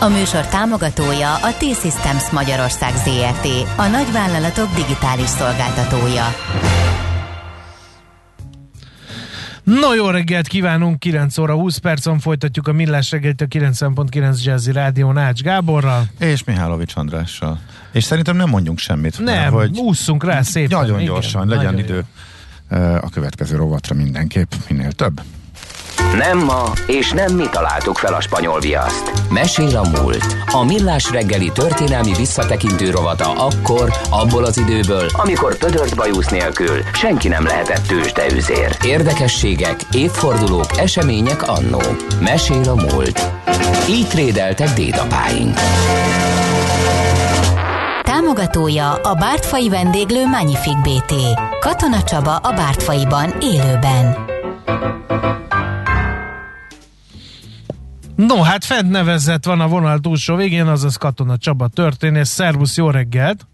A 0.00 0.08
műsor 0.08 0.46
támogatója 0.46 1.34
a 1.34 1.52
T-Systems 1.58 2.30
Magyarország 2.30 2.92
ZRT, 2.96 3.46
a 3.76 3.86
nagyvállalatok 3.86 4.74
digitális 4.74 5.28
szolgáltatója. 5.28 6.24
No, 9.62 9.94
jó 9.94 10.10
reggelt 10.10 10.46
kívánunk, 10.46 10.98
9 10.98 11.38
óra 11.38 11.54
20 11.54 11.76
percon 11.76 12.18
folytatjuk 12.18 12.68
a 12.68 12.72
Millás 12.72 13.10
reggelt 13.10 13.40
a 13.40 13.46
90.9 13.46 14.42
Jazzy 14.42 14.72
Rádió 14.72 15.12
Nács 15.12 15.40
Gáborral. 15.40 16.04
És 16.18 16.44
Mihálovics 16.44 16.96
Andrással. 16.96 17.60
És 17.92 18.04
szerintem 18.04 18.36
nem 18.36 18.48
mondjunk 18.48 18.78
semmit. 18.78 19.18
Nem, 19.18 19.34
mert, 19.34 19.52
hogy 19.52 19.78
ússzunk 19.78 20.24
rá 20.24 20.42
szépen. 20.42 20.78
Nagyon 20.80 21.04
gyorsan, 21.04 21.46
Igen, 21.46 21.56
legyen 21.56 21.74
nagyon 21.74 21.88
idő 21.88 22.04
jó. 22.70 22.78
a 22.78 23.08
következő 23.12 23.56
rovatra 23.56 23.94
mindenképp, 23.94 24.52
minél 24.68 24.92
több. 24.92 25.20
Nem 26.16 26.38
ma, 26.38 26.72
és 26.86 27.10
nem 27.10 27.34
mi 27.34 27.48
találtuk 27.50 27.98
fel 27.98 28.14
a 28.14 28.20
spanyol 28.20 28.60
viaszt. 28.60 29.12
Mesél 29.30 29.76
a 29.76 30.00
múlt. 30.00 30.36
A 30.52 30.64
millás 30.64 31.10
reggeli 31.10 31.50
történelmi 31.54 32.14
visszatekintő 32.16 32.90
rovata 32.90 33.32
akkor, 33.32 33.92
abból 34.10 34.44
az 34.44 34.58
időből, 34.58 35.06
amikor 35.12 35.58
pödört 35.58 35.96
bajusz 35.96 36.28
nélkül 36.28 36.82
senki 36.92 37.28
nem 37.28 37.44
lehetett 37.44 37.86
tőzsdeüzér. 37.86 38.76
Érdekességek, 38.84 39.80
évfordulók, 39.92 40.78
események 40.78 41.48
annó. 41.48 41.82
Mesél 42.20 42.68
a 42.68 42.74
múlt. 42.74 43.30
Így 43.88 44.08
trédeltek 44.08 44.68
dédapáink. 44.68 45.58
Támogatója 48.02 48.92
a 48.92 49.14
Bártfai 49.14 49.68
vendéglő 49.68 50.26
Magnific 50.26 50.80
BT. 50.82 51.14
Katona 51.60 52.02
Csaba 52.02 52.36
a 52.36 52.52
Bártfaiban 52.52 53.34
élőben. 53.40 54.34
No, 58.16 58.42
hát 58.42 58.64
fent 58.64 58.90
nevezett 58.90 59.44
van 59.44 59.60
a 59.60 59.68
vonal 59.68 59.98
túlsó 59.98 60.36
végén, 60.36 60.66
azaz 60.66 60.96
Katona 60.96 61.36
Csaba 61.36 61.68
történész. 61.68 62.28
Szervusz, 62.28 62.76
jó 62.76 62.90
reggelt! 62.90 63.46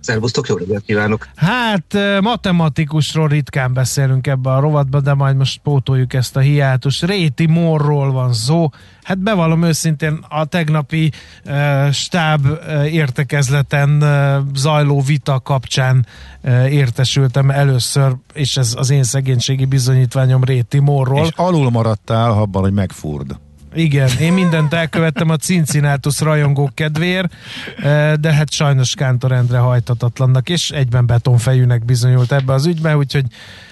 Szervusztok, 0.00 0.48
jó 0.48 0.56
reggelt 0.56 0.84
kívánok! 0.84 1.28
Hát 1.34 1.96
matematikusról 2.20 3.28
ritkán 3.28 3.72
beszélünk 3.72 4.26
ebbe 4.26 4.50
a 4.50 4.60
rovatba, 4.60 5.00
de 5.00 5.14
majd 5.14 5.36
most 5.36 5.60
pótoljuk 5.62 6.14
ezt 6.14 6.36
a 6.36 6.40
hiátus. 6.40 7.02
Réti 7.02 7.46
Morról 7.46 8.12
van 8.12 8.32
szó. 8.32 8.68
Hát 9.02 9.18
bevallom 9.18 9.62
őszintén 9.62 10.24
a 10.28 10.44
tegnapi 10.44 11.12
uh, 11.44 11.90
stáb 11.90 12.46
uh, 12.46 12.92
értekezleten 12.92 14.02
uh, 14.02 14.54
zajló 14.54 15.00
vita 15.00 15.40
kapcsán 15.40 16.06
uh, 16.42 16.72
értesültem 16.72 17.50
először, 17.50 18.16
és 18.32 18.56
ez 18.56 18.74
az 18.76 18.90
én 18.90 19.02
szegénységi 19.02 19.64
bizonyítványom 19.64 20.44
Réti 20.44 20.78
Morról. 20.78 21.24
És 21.24 21.32
alul 21.36 21.70
maradtál 21.70 22.30
abban, 22.30 22.62
hogy 22.62 22.72
megfurd. 22.72 23.36
Igen, 23.74 24.08
én 24.20 24.32
mindent 24.32 24.72
elkövettem 24.72 25.30
a 25.30 25.36
Cincinnatus 25.36 26.20
rajongók 26.20 26.74
kedvéért, 26.74 27.34
eh, 27.76 28.12
de 28.14 28.32
hát 28.32 28.50
sajnos 28.50 28.94
Kántor 28.94 29.32
Endre 29.32 29.58
hajtatatlannak, 29.58 30.48
és 30.48 30.70
egyben 30.70 31.06
betonfejűnek 31.06 31.84
bizonyult 31.84 32.32
ebbe 32.32 32.52
az 32.52 32.66
ügybe, 32.66 32.96
úgyhogy 32.96 33.24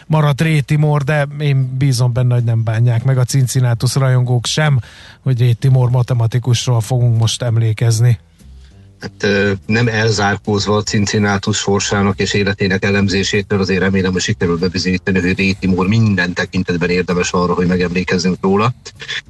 maradt 0.06 0.40
Réti 0.40 0.76
Mor, 0.76 1.02
de 1.02 1.26
én 1.38 1.76
bízom 1.76 2.12
benne, 2.12 2.34
hogy 2.34 2.44
nem 2.44 2.64
bánják 2.64 3.04
meg 3.04 3.18
a 3.18 3.24
Cincinnatus 3.24 3.94
rajongók 3.94 4.46
sem, 4.46 4.80
hogy 5.22 5.38
Réti 5.38 5.68
Mor 5.68 5.90
matematikusról 5.90 6.80
fogunk 6.80 7.18
most 7.18 7.42
emlékezni 7.42 8.18
hát, 9.00 9.26
nem 9.66 9.88
elzárkózva 9.88 10.76
a 10.76 10.82
Cincinnatus 10.82 11.56
sorsának 11.56 12.20
és 12.20 12.32
életének 12.32 12.84
elemzésétől, 12.84 13.60
azért 13.60 13.80
remélem, 13.80 14.12
hogy 14.12 14.20
sikerül 14.20 14.58
bebizonyítani, 14.58 15.20
hogy 15.20 15.36
Réti 15.36 15.66
Mór 15.66 15.86
minden 15.86 16.32
tekintetben 16.32 16.90
érdemes 16.90 17.30
arra, 17.30 17.54
hogy 17.54 17.66
megemlékezzünk 17.66 18.36
róla. 18.40 18.74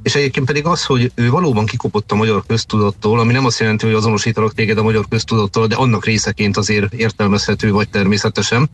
És 0.03 0.15
egyébként 0.15 0.47
pedig 0.47 0.67
az, 0.67 0.85
hogy 0.85 1.13
ő 1.15 1.31
valóban 1.31 1.67
kikopott 1.67 2.13
a 2.13 2.15
magyar 2.15 2.45
köztudattól, 2.47 3.21
ami 3.21 3.33
nem 3.33 3.45
azt 3.45 3.59
jelenti, 3.59 3.87
hogy 3.87 3.95
azonosítalak 3.95 4.55
téged 4.55 4.79
a 4.79 4.83
magyar 4.83 5.05
köztudattól, 5.09 5.67
de 5.67 5.75
annak 5.75 6.05
részeként 6.05 6.57
azért 6.57 6.93
értelmezhető 6.93 7.73
vagy 7.73 7.89
természetesen. 7.89 8.71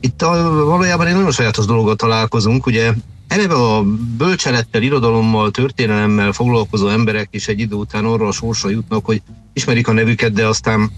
Itt 0.00 0.22
a, 0.22 0.64
valójában 0.64 1.06
egy 1.06 1.14
nagyon 1.14 1.32
sajátos 1.32 1.64
dologgal 1.64 1.96
találkozunk, 1.96 2.66
ugye 2.66 2.92
Eleve 3.28 3.54
a 3.54 3.82
bölcselettel, 4.16 4.82
irodalommal, 4.82 5.50
történelemmel 5.50 6.32
foglalkozó 6.32 6.88
emberek 6.88 7.28
is 7.30 7.48
egy 7.48 7.60
idő 7.60 7.74
után 7.74 8.04
arra 8.04 8.26
a 8.26 8.32
sorsra 8.32 8.68
jutnak, 8.68 9.04
hogy 9.04 9.22
ismerik 9.52 9.88
a 9.88 9.92
nevüket, 9.92 10.32
de 10.32 10.46
aztán 10.46 10.90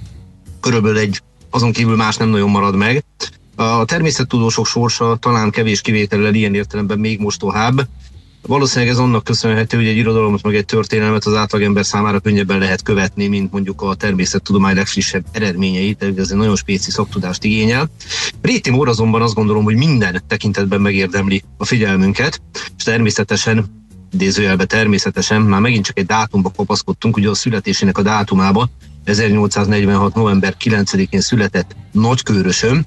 körülbelül 0.61 0.99
egy 0.99 1.22
azon 1.50 1.72
kívül 1.72 1.97
más 1.97 2.16
nem 2.16 2.28
nagyon 2.28 2.50
marad 2.50 2.77
meg. 2.77 3.05
A 3.56 3.84
természettudósok 3.84 4.66
sorsa 4.66 5.16
talán 5.16 5.50
kevés 5.50 5.81
kivétellel 5.81 6.34
ilyen 6.34 6.55
értelemben 6.55 6.99
még 6.99 7.21
mostohább, 7.21 7.87
Valószínűleg 8.48 8.92
ez 8.92 8.98
annak 8.98 9.25
köszönhető, 9.25 9.76
hogy 9.76 9.86
egy 9.86 9.97
irodalomot, 9.97 10.42
meg 10.42 10.54
egy 10.54 10.64
történelmet 10.64 11.25
az 11.25 11.34
átlagember 11.34 11.84
számára 11.86 12.20
könnyebben 12.20 12.59
lehet 12.59 12.82
követni, 12.82 13.26
mint 13.26 13.53
mondjuk 13.53 13.82
a 13.82 13.94
természettudomány 13.94 14.75
legfrissebb 14.75 15.25
eredményeit, 15.32 15.98
tehát 15.98 16.19
ez 16.19 16.31
egy 16.31 16.36
nagyon 16.36 16.56
spéci 16.56 16.91
szaktudást 16.91 17.44
igényel. 17.44 17.91
Réti 18.42 18.70
Mór 18.70 18.88
azonban 18.88 19.22
azt 19.22 19.34
gondolom, 19.34 19.64
hogy 19.64 19.76
minden 19.76 20.22
tekintetben 20.26 20.81
megérdemli 20.81 21.42
a 21.56 21.64
figyelmünket, 21.64 22.41
és 22.76 22.84
természetesen 22.84 23.64
idézőjelbe 24.12 24.65
természetesen, 24.65 25.42
már 25.42 25.60
megint 25.60 25.84
csak 25.84 25.98
egy 25.98 26.06
dátumba 26.06 26.50
kapaszkodtunk, 26.56 27.16
ugye 27.16 27.28
a 27.28 27.34
születésének 27.34 27.98
a 27.98 28.03
dátumába, 28.03 28.69
1846. 29.04 30.15
november 30.15 30.56
9-én 30.65 31.20
született 31.20 31.76
Nagykőrösön, 31.92 32.86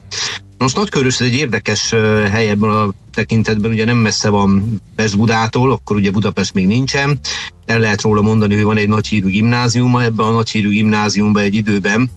most 0.61 0.75
Nagykörös 0.75 1.19
egy 1.19 1.33
érdekes 1.33 1.89
hely 2.31 2.49
ebben 2.49 2.69
a 2.69 2.93
tekintetben, 3.13 3.71
ugye 3.71 3.85
nem 3.85 3.97
messze 3.97 4.29
van 4.29 4.81
Pest-Budától, 4.95 5.71
akkor 5.71 5.95
ugye 5.95 6.11
Budapest 6.11 6.53
még 6.53 6.67
nincsen. 6.67 7.19
El 7.65 7.79
lehet 7.79 8.01
róla 8.01 8.21
mondani, 8.21 8.55
hogy 8.55 8.63
van 8.63 8.77
egy 8.77 8.87
nagyhírű 8.87 9.27
gimnáziuma, 9.27 10.03
ebben 10.03 10.25
a 10.25 10.31
nagyhírű 10.31 10.69
gimnáziumban 10.69 11.43
egy 11.43 11.55
időben 11.55 12.09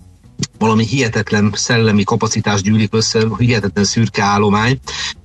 valami 0.58 0.86
hihetetlen 0.86 1.52
szellemi 1.54 2.04
kapacitás 2.04 2.62
gyűlik 2.62 2.94
össze, 2.94 3.26
hihetetlen 3.38 3.84
szürke 3.84 4.22
állomány, 4.22 4.78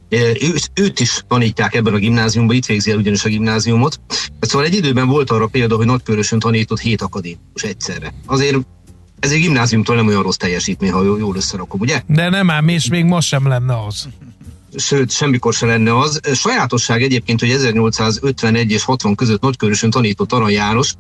ő, 0.10 0.56
őt 0.74 1.00
is 1.00 1.24
tanítják 1.28 1.76
ebben 1.76 1.94
a 1.94 1.98
gimnáziumban, 1.98 2.56
itt 2.56 2.66
végzi 2.66 2.92
el 2.92 2.98
ugyanis 2.98 3.26
a 3.26 3.30
gimnáziumot. 3.30 4.00
Szóval 4.40 4.68
egy 4.68 4.76
időben 4.76 5.08
volt 5.08 5.32
arra 5.32 5.48
példa, 5.48 5.76
hogy 5.76 5.86
Nagykörösön 5.86 6.40
tanított 6.40 6.80
hét 6.80 7.02
akadémikus 7.02 7.64
egyszerre. 7.64 8.14
Azért 8.26 8.58
ez 9.20 9.32
egy 9.32 9.40
gimnáziumtól 9.40 9.96
nem 9.96 10.08
olyan 10.08 10.24
rossz 10.24 10.36
teljesítmény, 10.36 10.92
ha 10.92 11.04
jól 11.04 11.36
összerakom, 11.36 11.80
ugye? 11.80 12.02
De 12.08 12.30
nem 12.30 12.50
ám, 12.50 12.68
és 12.68 12.90
még 12.90 13.04
most 13.04 13.28
sem 13.28 13.48
lenne 13.48 13.86
az. 13.86 14.08
Sőt, 14.76 15.12
semmikor 15.12 15.54
se 15.54 15.66
lenne 15.66 16.00
az. 16.00 16.20
Sajátosság 16.34 17.02
egyébként, 17.02 17.40
hogy 17.40 17.50
1851 17.50 18.72
és 18.72 18.84
60 18.84 19.16
között 19.16 19.42
Nagykörösön 19.42 19.90
tanított 19.90 20.34
Arany 20.34 20.52
János, 20.52 20.94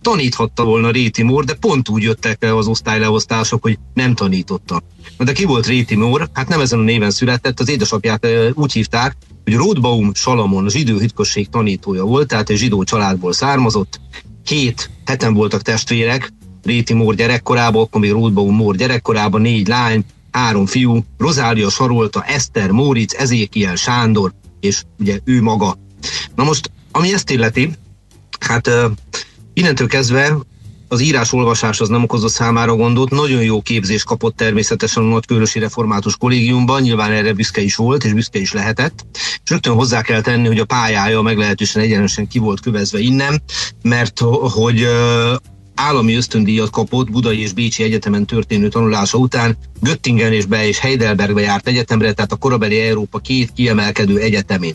taníthatta 0.00 0.64
volna 0.64 0.90
Réti 0.90 1.22
Mór, 1.22 1.44
de 1.44 1.54
pont 1.54 1.88
úgy 1.88 2.02
jöttek 2.02 2.44
el 2.44 2.56
az 2.56 2.66
osztályleosztások, 2.66 3.62
hogy 3.62 3.78
nem 3.94 4.14
tanította. 4.14 4.82
Na 5.18 5.24
de 5.24 5.32
ki 5.32 5.44
volt 5.44 5.66
Réti 5.66 5.96
Mór? 5.96 6.28
Hát 6.32 6.48
nem 6.48 6.60
ezen 6.60 6.78
a 6.78 6.82
néven 6.82 7.10
született, 7.10 7.60
az 7.60 7.68
édesapját 7.68 8.26
úgy 8.54 8.72
hívták, 8.72 9.16
hogy 9.44 9.54
Ródbaum 9.54 10.14
Salamon 10.14 10.68
zsidó 10.68 10.98
hitkosség 10.98 11.48
tanítója 11.48 12.04
volt, 12.04 12.28
tehát 12.28 12.50
egy 12.50 12.56
zsidó 12.56 12.84
családból 12.84 13.32
származott. 13.32 14.00
Két 14.44 14.90
heten 15.04 15.34
voltak 15.34 15.62
testvérek, 15.62 16.32
Réti 16.62 16.92
Mór 16.92 17.14
gyerekkorában, 17.14 17.82
akkor 17.82 18.00
még 18.00 18.10
Ródbaum 18.10 18.54
Mór 18.54 18.76
gyerekkorában 18.76 19.40
négy 19.40 19.68
lány, 19.68 20.04
három 20.30 20.66
fiú, 20.66 21.04
Rozália 21.18 21.70
Sarolta, 21.70 22.22
Eszter, 22.22 22.70
Móric, 22.70 23.14
Ezékiel, 23.14 23.74
Sándor, 23.74 24.32
és 24.60 24.82
ugye 24.98 25.18
ő 25.24 25.42
maga. 25.42 25.78
Na 26.34 26.44
most, 26.44 26.70
ami 26.92 27.12
ezt 27.12 27.30
illeti, 27.30 27.72
hát 28.40 28.66
uh, 28.66 28.84
innentől 29.54 29.86
kezdve 29.86 30.36
az 30.92 31.00
írás-olvasás 31.00 31.80
az 31.80 31.88
nem 31.88 32.02
okozott 32.02 32.30
számára 32.30 32.76
gondot, 32.76 33.10
nagyon 33.10 33.42
jó 33.42 33.62
képzést 33.62 34.04
kapott 34.04 34.36
természetesen 34.36 35.02
a 35.02 35.06
Nagykörösi 35.06 35.58
Református 35.58 36.16
Kollégiumban, 36.16 36.82
nyilván 36.82 37.12
erre 37.12 37.32
büszke 37.32 37.60
is 37.60 37.76
volt, 37.76 38.04
és 38.04 38.12
büszke 38.12 38.38
is 38.38 38.52
lehetett. 38.52 39.04
És 39.14 39.50
rögtön 39.50 39.74
hozzá 39.74 40.02
kell 40.02 40.20
tenni, 40.20 40.46
hogy 40.46 40.58
a 40.58 40.64
pályája 40.64 41.22
meglehetősen 41.22 41.82
egyenesen 41.82 42.28
ki 42.28 42.38
volt 42.38 42.60
kövezve 42.60 42.98
innen, 42.98 43.42
mert 43.82 44.18
hogy 44.40 44.86
állami 45.74 46.14
ösztöndíjat 46.14 46.70
kapott 46.70 47.10
Budai 47.10 47.40
és 47.40 47.52
Bécsi 47.52 47.82
Egyetemen 47.82 48.26
történő 48.26 48.68
tanulása 48.68 49.18
után, 49.18 49.56
Göttingen 49.80 50.32
és 50.32 50.44
Be 50.44 50.66
és 50.66 50.78
Heidelbergbe 50.78 51.40
járt 51.40 51.68
egyetemre, 51.68 52.12
tehát 52.12 52.32
a 52.32 52.36
korabeli 52.36 52.80
Európa 52.80 53.18
két 53.18 53.52
kiemelkedő 53.54 54.18
egyetemén. 54.18 54.74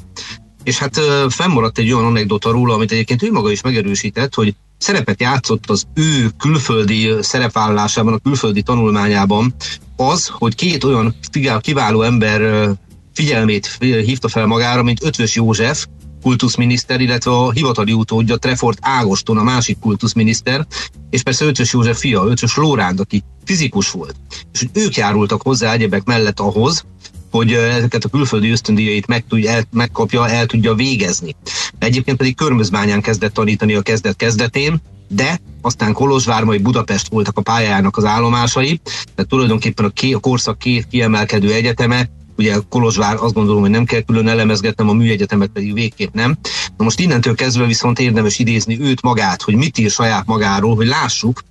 És 0.63 0.77
hát 0.77 0.99
fennmaradt 1.29 1.77
egy 1.77 1.91
olyan 1.91 2.05
anekdota 2.05 2.51
róla, 2.51 2.73
amit 2.73 2.91
egyébként 2.91 3.23
ő 3.23 3.31
maga 3.31 3.51
is 3.51 3.61
megerősített, 3.61 4.33
hogy 4.33 4.55
szerepet 4.77 5.21
játszott 5.21 5.69
az 5.69 5.83
ő 5.93 6.29
külföldi 6.37 7.11
szerepvállalásában, 7.21 8.13
a 8.13 8.17
külföldi 8.17 8.61
tanulmányában 8.61 9.53
az, 9.95 10.27
hogy 10.27 10.55
két 10.55 10.83
olyan 10.83 11.15
kiváló 11.61 12.01
ember 12.01 12.69
figyelmét 13.13 13.77
hívta 13.79 14.27
fel 14.27 14.45
magára, 14.45 14.83
mint 14.83 15.03
Ötvös 15.03 15.35
József, 15.35 15.85
kultuszminiszter, 16.27 17.01
illetve 17.01 17.31
a 17.31 17.51
hivatali 17.51 17.93
utódja 17.93 18.37
Trefort 18.37 18.77
Ágoston, 18.81 19.37
a 19.37 19.43
másik 19.43 19.79
kultuszminiszter, 19.79 20.65
és 21.09 21.23
persze 21.23 21.45
Ötvös 21.45 21.73
József 21.73 21.99
fia, 21.99 22.23
Ötvös 22.25 22.55
Lóránd, 22.55 22.99
aki 22.99 23.23
fizikus 23.45 23.91
volt. 23.91 24.15
És 24.53 24.59
hogy 24.59 24.69
ők 24.73 24.95
járultak 24.95 25.41
hozzá 25.41 25.73
egyebek 25.73 26.03
mellett 26.03 26.39
ahhoz, 26.39 26.85
hogy 27.31 27.53
ezeket 27.53 28.03
a 28.03 28.09
külföldi 28.09 28.49
ösztöndíjait 28.49 29.07
meg 29.07 29.25
tudja, 29.27 29.51
el, 29.51 29.63
megkapja, 29.71 30.29
el 30.29 30.45
tudja 30.45 30.73
végezni. 30.73 31.35
Egyébként 31.79 32.17
pedig 32.17 32.35
Körmözbányán 32.35 33.01
kezdett 33.01 33.33
tanítani 33.33 33.73
a 33.73 33.81
kezdet-kezdetén, 33.81 34.81
de 35.07 35.39
aztán 35.61 35.93
Kolozsvár, 35.93 36.43
majd 36.43 36.61
Budapest 36.61 37.07
voltak 37.09 37.37
a 37.37 37.41
pályájának 37.41 37.97
az 37.97 38.05
állomásai, 38.05 38.79
tehát 39.15 39.29
tulajdonképpen 39.29 39.85
a, 39.85 39.89
ké, 39.89 40.13
a 40.13 40.19
korszak 40.19 40.57
két 40.57 40.87
kiemelkedő 40.87 41.53
egyeteme, 41.53 42.09
ugye 42.37 42.55
Kolozsvár 42.69 43.15
azt 43.19 43.33
gondolom, 43.33 43.61
hogy 43.61 43.69
nem 43.69 43.85
kell 43.85 44.01
külön 44.01 44.27
elemezgetnem, 44.27 44.89
a 44.89 44.93
műegyetemet 44.93 45.49
pedig 45.49 45.73
végképp 45.73 46.13
nem. 46.13 46.37
Na 46.77 46.83
most 46.83 46.99
innentől 46.99 47.35
kezdve 47.35 47.65
viszont 47.65 47.99
érdemes 47.99 48.39
idézni 48.39 48.81
őt 48.81 49.01
magát, 49.01 49.41
hogy 49.41 49.55
mit 49.55 49.77
ír 49.77 49.89
saját 49.89 50.25
magáról, 50.25 50.75
hogy 50.75 50.87
lássuk, 50.87 51.43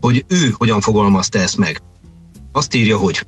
hogy 0.00 0.24
ő 0.28 0.54
hogyan 0.58 0.80
fogalmazta 0.80 1.38
ezt 1.38 1.56
meg. 1.56 1.82
Azt 2.52 2.74
írja, 2.74 2.96
hogy 2.96 3.26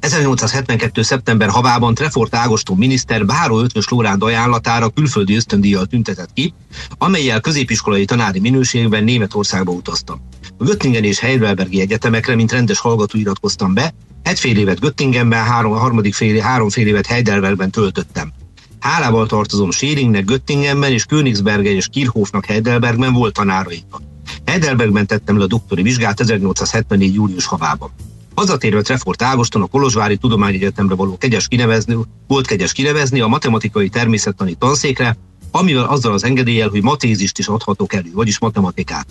1872. 0.00 1.02
szeptember 1.02 1.48
havában 1.48 1.94
Trefort 1.94 2.34
Ágoston 2.34 2.76
miniszter 2.76 3.26
Báró 3.26 3.58
Ötvös 3.58 3.88
Lóránd 3.88 4.22
ajánlatára 4.22 4.88
külföldi 4.88 5.34
ösztöndíjjal 5.34 5.86
tüntetett 5.86 6.32
ki, 6.32 6.54
amelyel 6.98 7.40
középiskolai 7.40 8.04
tanári 8.04 8.40
minőségben 8.40 9.04
Németországba 9.04 9.72
utaztam. 9.72 10.20
A 10.58 10.64
Göttingen 10.64 11.04
és 11.04 11.18
Heidelbergi 11.18 11.80
egyetemekre, 11.80 12.34
mint 12.34 12.52
rendes 12.52 12.78
hallgató 12.78 13.18
iratkoztam 13.18 13.74
be, 13.74 13.94
egy 14.22 14.40
fél 14.40 14.58
évet 14.58 14.80
Göttingenben, 14.80 15.44
három, 15.44 15.72
a 15.72 15.78
harmadik 15.78 16.14
fél, 16.14 16.40
három 16.40 16.68
fél 16.68 16.86
évet 16.86 17.06
Heidelbergben 17.06 17.70
töltöttem. 17.70 18.32
Hálával 18.80 19.26
tartozom 19.26 19.70
Scheringnek 19.70 20.24
Göttingenben 20.24 20.92
és 20.92 21.04
Königsbergen 21.04 21.74
és 21.74 21.88
Kirchhoffnak 21.88 22.44
Heidelbergben 22.44 23.12
volt 23.12 23.34
tanáraiknak. 23.34 24.02
Heidelbergben 24.44 25.06
tettem 25.06 25.38
le 25.38 25.44
a 25.44 25.46
doktori 25.46 25.82
vizsgát 25.82 26.20
1874. 26.20 27.14
július 27.14 27.46
havában. 27.46 27.90
Hazatérve 28.38 28.82
Trefort 28.82 29.22
Ágoston 29.22 29.62
a 29.62 29.66
Kolozsvári 29.66 30.16
Tudományegyetemre 30.16 30.94
való 30.94 31.16
kegyes 31.16 31.48
kinevezni, 31.48 31.96
volt 32.26 32.46
kegyes 32.46 32.72
kinevezni 32.72 33.20
a 33.20 33.26
matematikai 33.26 33.88
természettani 33.88 34.54
tanszékre, 34.54 35.16
amivel 35.50 35.84
azzal 35.84 36.12
az 36.12 36.24
engedéllyel, 36.24 36.68
hogy 36.68 36.82
matézist 36.82 37.38
is 37.38 37.48
adhatok 37.48 37.92
elő, 37.94 38.10
vagyis 38.12 38.38
matematikát. 38.38 39.06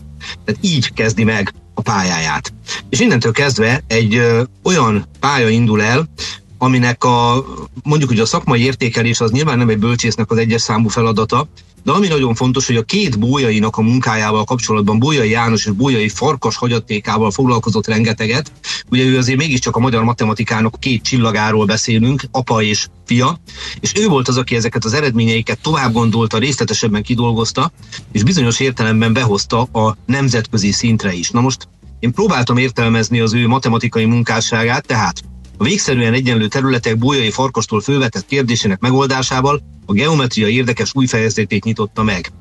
Tehát 0.45 0.61
így 0.63 0.93
kezdi 0.93 1.23
meg 1.23 1.53
a 1.73 1.81
pályáját. 1.81 2.53
És 2.89 2.99
innentől 2.99 3.31
kezdve 3.31 3.83
egy 3.87 4.15
ö, 4.15 4.43
olyan 4.63 5.05
pálya 5.19 5.49
indul 5.49 5.81
el, 5.81 6.09
aminek 6.57 7.03
a 7.03 7.45
mondjuk 7.83 8.09
hogy 8.09 8.19
a 8.19 8.25
szakmai 8.25 8.61
értékelés 8.61 9.19
az 9.19 9.31
nyilván 9.31 9.57
nem 9.57 9.69
egy 9.69 9.79
bölcsésznek 9.79 10.31
az 10.31 10.37
egyes 10.37 10.61
számú 10.61 10.87
feladata, 10.87 11.47
de 11.83 11.91
ami 11.91 12.07
nagyon 12.07 12.35
fontos, 12.35 12.67
hogy 12.67 12.75
a 12.75 12.81
két 12.81 13.19
bójainak 13.19 13.77
a 13.77 13.81
munkájával 13.81 14.43
kapcsolatban 14.43 14.99
Bójai 14.99 15.29
János 15.29 15.65
és 15.65 15.71
Bójai 15.71 16.09
Farkas 16.09 16.55
hagyatékával 16.55 17.31
foglalkozott 17.31 17.87
rengeteget. 17.87 18.51
Ugye 18.89 19.03
ő 19.03 19.17
azért 19.17 19.37
mégiscsak 19.37 19.75
a 19.75 19.79
magyar 19.79 20.03
matematikának 20.03 20.79
két 20.79 21.03
csillagáról 21.03 21.65
beszélünk, 21.65 22.23
apa 22.31 22.61
és 22.61 22.87
fia, 23.05 23.39
és 23.79 23.91
ő 23.95 24.07
volt 24.07 24.27
az, 24.27 24.37
aki 24.37 24.55
ezeket 24.55 24.85
az 24.85 24.93
eredményeiket 24.93 25.59
tovább 25.61 25.93
gondolta, 25.93 26.37
részletesebben 26.37 27.03
kidolgozta, 27.03 27.71
és 28.11 28.23
bizonyos 28.23 28.59
értelemben 28.59 29.13
behozta 29.13 29.61
a 29.61 29.97
nemzetközi 30.05 30.71
szintre 30.71 31.13
is. 31.13 31.29
Na 31.29 31.41
most 31.41 31.67
én 31.99 32.11
próbáltam 32.11 32.57
értelmezni 32.57 33.19
az 33.19 33.33
ő 33.33 33.47
matematikai 33.47 34.05
munkásságát, 34.05 34.87
tehát 34.87 35.23
a 35.57 35.63
végszerűen 35.63 36.13
egyenlő 36.13 36.47
területek 36.47 36.97
bolyai 36.97 37.31
farkastól 37.31 37.81
fölvetett 37.81 38.25
kérdésének 38.25 38.79
megoldásával 38.79 39.61
a 39.85 39.93
geometria 39.93 40.47
érdekes 40.47 40.91
új 40.93 41.05
fejezetét 41.05 41.63
nyitotta 41.63 42.03
meg. 42.03 42.31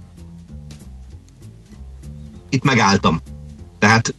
Itt 2.50 2.64
megálltam. 2.64 3.20
Tehát 3.78 4.14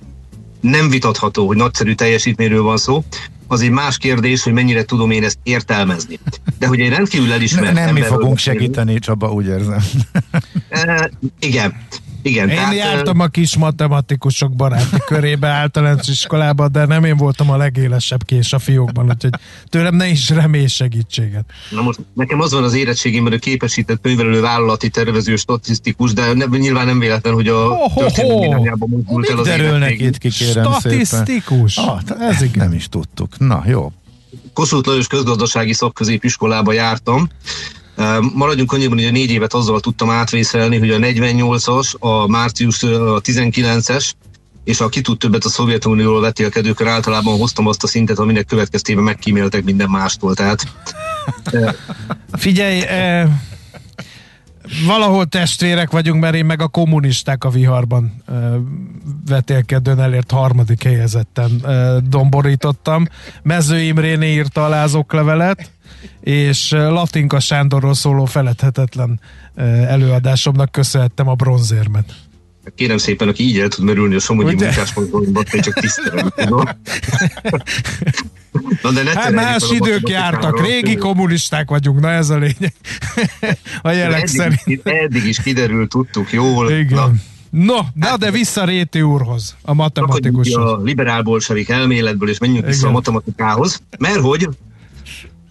nem 0.61 0.89
vitatható, 0.89 1.47
hogy 1.47 1.57
nagyszerű 1.57 1.93
teljesítményről 1.93 2.61
van 2.61 2.77
szó, 2.77 3.03
az 3.47 3.61
egy 3.61 3.69
más 3.69 3.97
kérdés, 3.97 4.43
hogy 4.43 4.53
mennyire 4.53 4.83
tudom 4.83 5.11
én 5.11 5.23
ezt 5.23 5.39
értelmezni. 5.43 6.19
De 6.59 6.67
hogy 6.67 6.79
egy 6.79 6.89
rendkívül 6.89 7.31
elismert 7.31 7.73
Nem 7.73 7.93
mi 7.93 8.01
fogunk 8.01 8.37
segíteni, 8.37 8.99
Csaba, 8.99 9.31
úgy 9.31 9.45
érzem. 9.45 9.79
E, 10.69 11.11
igen. 11.39 11.75
Igen, 12.27 12.49
én 12.49 12.55
tehát, 12.55 12.75
jártam 12.75 13.19
a 13.19 13.27
kis 13.27 13.57
matematikusok 13.57 14.55
baráti 14.55 14.97
körébe 15.05 15.47
általános 15.47 16.07
iskolában, 16.07 16.71
de 16.71 16.85
nem 16.85 17.03
én 17.03 17.17
voltam 17.17 17.49
a 17.49 17.57
legélesebb 17.57 18.23
kés 18.25 18.53
a 18.53 18.59
fiókban, 18.59 19.05
úgyhogy 19.09 19.33
tőlem 19.69 19.95
ne 19.95 20.07
is 20.07 20.29
remély 20.29 20.67
segítséget. 20.67 21.45
Na 21.71 21.81
most 21.81 21.99
nekem 22.13 22.39
az 22.41 22.51
van 22.53 22.63
az 22.63 22.73
érettségimben, 22.73 23.31
hogy 23.31 23.41
képesített 23.41 24.01
könyvelő 24.01 24.41
vállalati 24.41 24.89
tervező 24.89 25.35
statisztikus, 25.35 26.13
de 26.13 26.33
ne, 26.33 26.45
nyilván 26.57 26.85
nem 26.85 26.99
véletlen, 26.99 27.33
hogy 27.33 27.47
a 27.47 27.67
Oh, 27.67 27.93
történelmi 27.95 28.45
irányába 28.45 28.85
mozdult 28.87 29.29
el 29.29 29.37
az 29.37 29.45
Derülnek 29.45 29.73
érettségim. 29.75 30.07
itt 30.07 30.17
ki, 30.17 30.29
kérem 30.29 30.71
Statisztikus. 30.73 31.73
szépen. 31.73 31.93
Ah, 32.07 32.29
ez 32.29 32.41
igen. 32.41 32.67
Nem 32.67 32.77
is 32.77 32.89
tudtuk. 32.89 33.37
Na, 33.37 33.63
jó. 33.67 33.91
Kossuth 34.53 34.87
Lajos 34.87 35.07
közgazdasági 35.07 35.73
szakközépiskolába 35.73 36.71
jártam. 36.73 37.29
Maradjunk 38.33 38.71
annyiban, 38.71 38.97
hogy 38.97 39.07
a 39.07 39.11
négy 39.11 39.31
évet 39.31 39.53
azzal 39.53 39.79
tudtam 39.79 40.09
átvészelni, 40.09 40.77
hogy 40.77 40.89
a 40.89 40.97
48-as, 40.97 41.99
a 41.99 42.27
március 42.27 42.83
a 42.83 43.21
19-es, 43.21 44.11
és 44.63 44.79
a 44.79 44.89
ki 44.89 45.01
tud 45.01 45.17
többet 45.17 45.43
a 45.43 45.49
Szovjetunióról 45.49 46.21
vetélkedőkör 46.21 46.87
általában 46.87 47.37
hoztam 47.37 47.67
azt 47.67 47.83
a 47.83 47.87
szintet, 47.87 48.19
aminek 48.19 48.45
következtében 48.45 49.03
megkíméltek 49.03 49.63
minden 49.63 49.89
mástól. 49.89 50.33
Tehát 50.33 50.63
Figyelj, 52.31 52.81
eh, 52.81 53.29
valahol 54.85 55.25
testvérek 55.25 55.91
vagyunk, 55.91 56.21
mert 56.21 56.35
én 56.35 56.45
meg 56.45 56.61
a 56.61 56.67
kommunisták 56.67 57.43
a 57.43 57.49
viharban 57.49 58.23
eh, 58.27 58.35
vetélkedőn 59.27 59.99
elért 59.99 60.31
harmadik 60.31 60.83
helyezetten 60.83 61.61
eh, 61.63 61.97
domborítottam. 61.97 63.07
Mező 63.43 63.79
Imréné 63.79 64.31
írta 64.31 64.65
a 64.65 64.69
lázoklevelet, 64.69 65.71
és 66.21 66.71
Latinka 66.71 67.39
Sándorról 67.39 67.93
szóló 67.93 68.25
feledhetetlen 68.25 69.19
előadásomnak 69.87 70.71
köszönhettem 70.71 71.27
a 71.27 71.33
bronzérmet. 71.33 72.13
kérem 72.75 72.97
szépen, 72.97 73.27
aki 73.27 73.43
így 73.43 73.59
el 73.59 73.67
tud 73.67 73.85
merülni 73.85 74.15
a 74.15 74.19
Somogyi 74.19 74.53
Ugye? 74.53 74.65
munkásmozgalomban, 74.65 75.43
én 75.51 75.61
csak 75.61 75.73
tisztelem, 75.73 76.29
tudom. 76.35 76.63
Na, 78.81 78.91
de 78.91 79.03
ne 79.03 79.09
Hát 79.13 79.31
más 79.31 79.63
idők 79.71 80.09
jártak, 80.09 80.65
régi 80.65 80.95
kommunisták 80.95 81.69
vagyunk, 81.69 81.99
na 81.99 82.09
ez 82.09 82.29
a 82.29 82.37
lényeg. 82.37 82.73
a 83.81 83.89
jelek 83.91 84.21
eddig, 84.21 84.27
szerint. 84.35 84.61
is, 84.65 84.79
eddig 84.83 85.25
is 85.25 85.41
kiderült, 85.41 85.89
tudtuk 85.89 86.31
jól. 86.31 86.65
Na, 86.65 86.77
Igen. 86.77 87.21
No, 87.49 87.77
na 87.93 88.17
de 88.17 88.31
vissza 88.31 88.65
Réti 88.65 89.01
úrhoz, 89.01 89.55
a 89.61 89.73
matematikushoz. 89.73 90.63
a 90.71 90.81
liberál 90.83 91.21
bolsevik 91.21 91.69
elméletből, 91.69 92.29
és 92.29 92.37
menjünk 92.37 92.65
vissza 92.65 92.77
Igen. 92.77 92.89
a 92.89 92.93
matematikához, 92.93 93.81
mert 93.97 94.19
hogy 94.19 94.47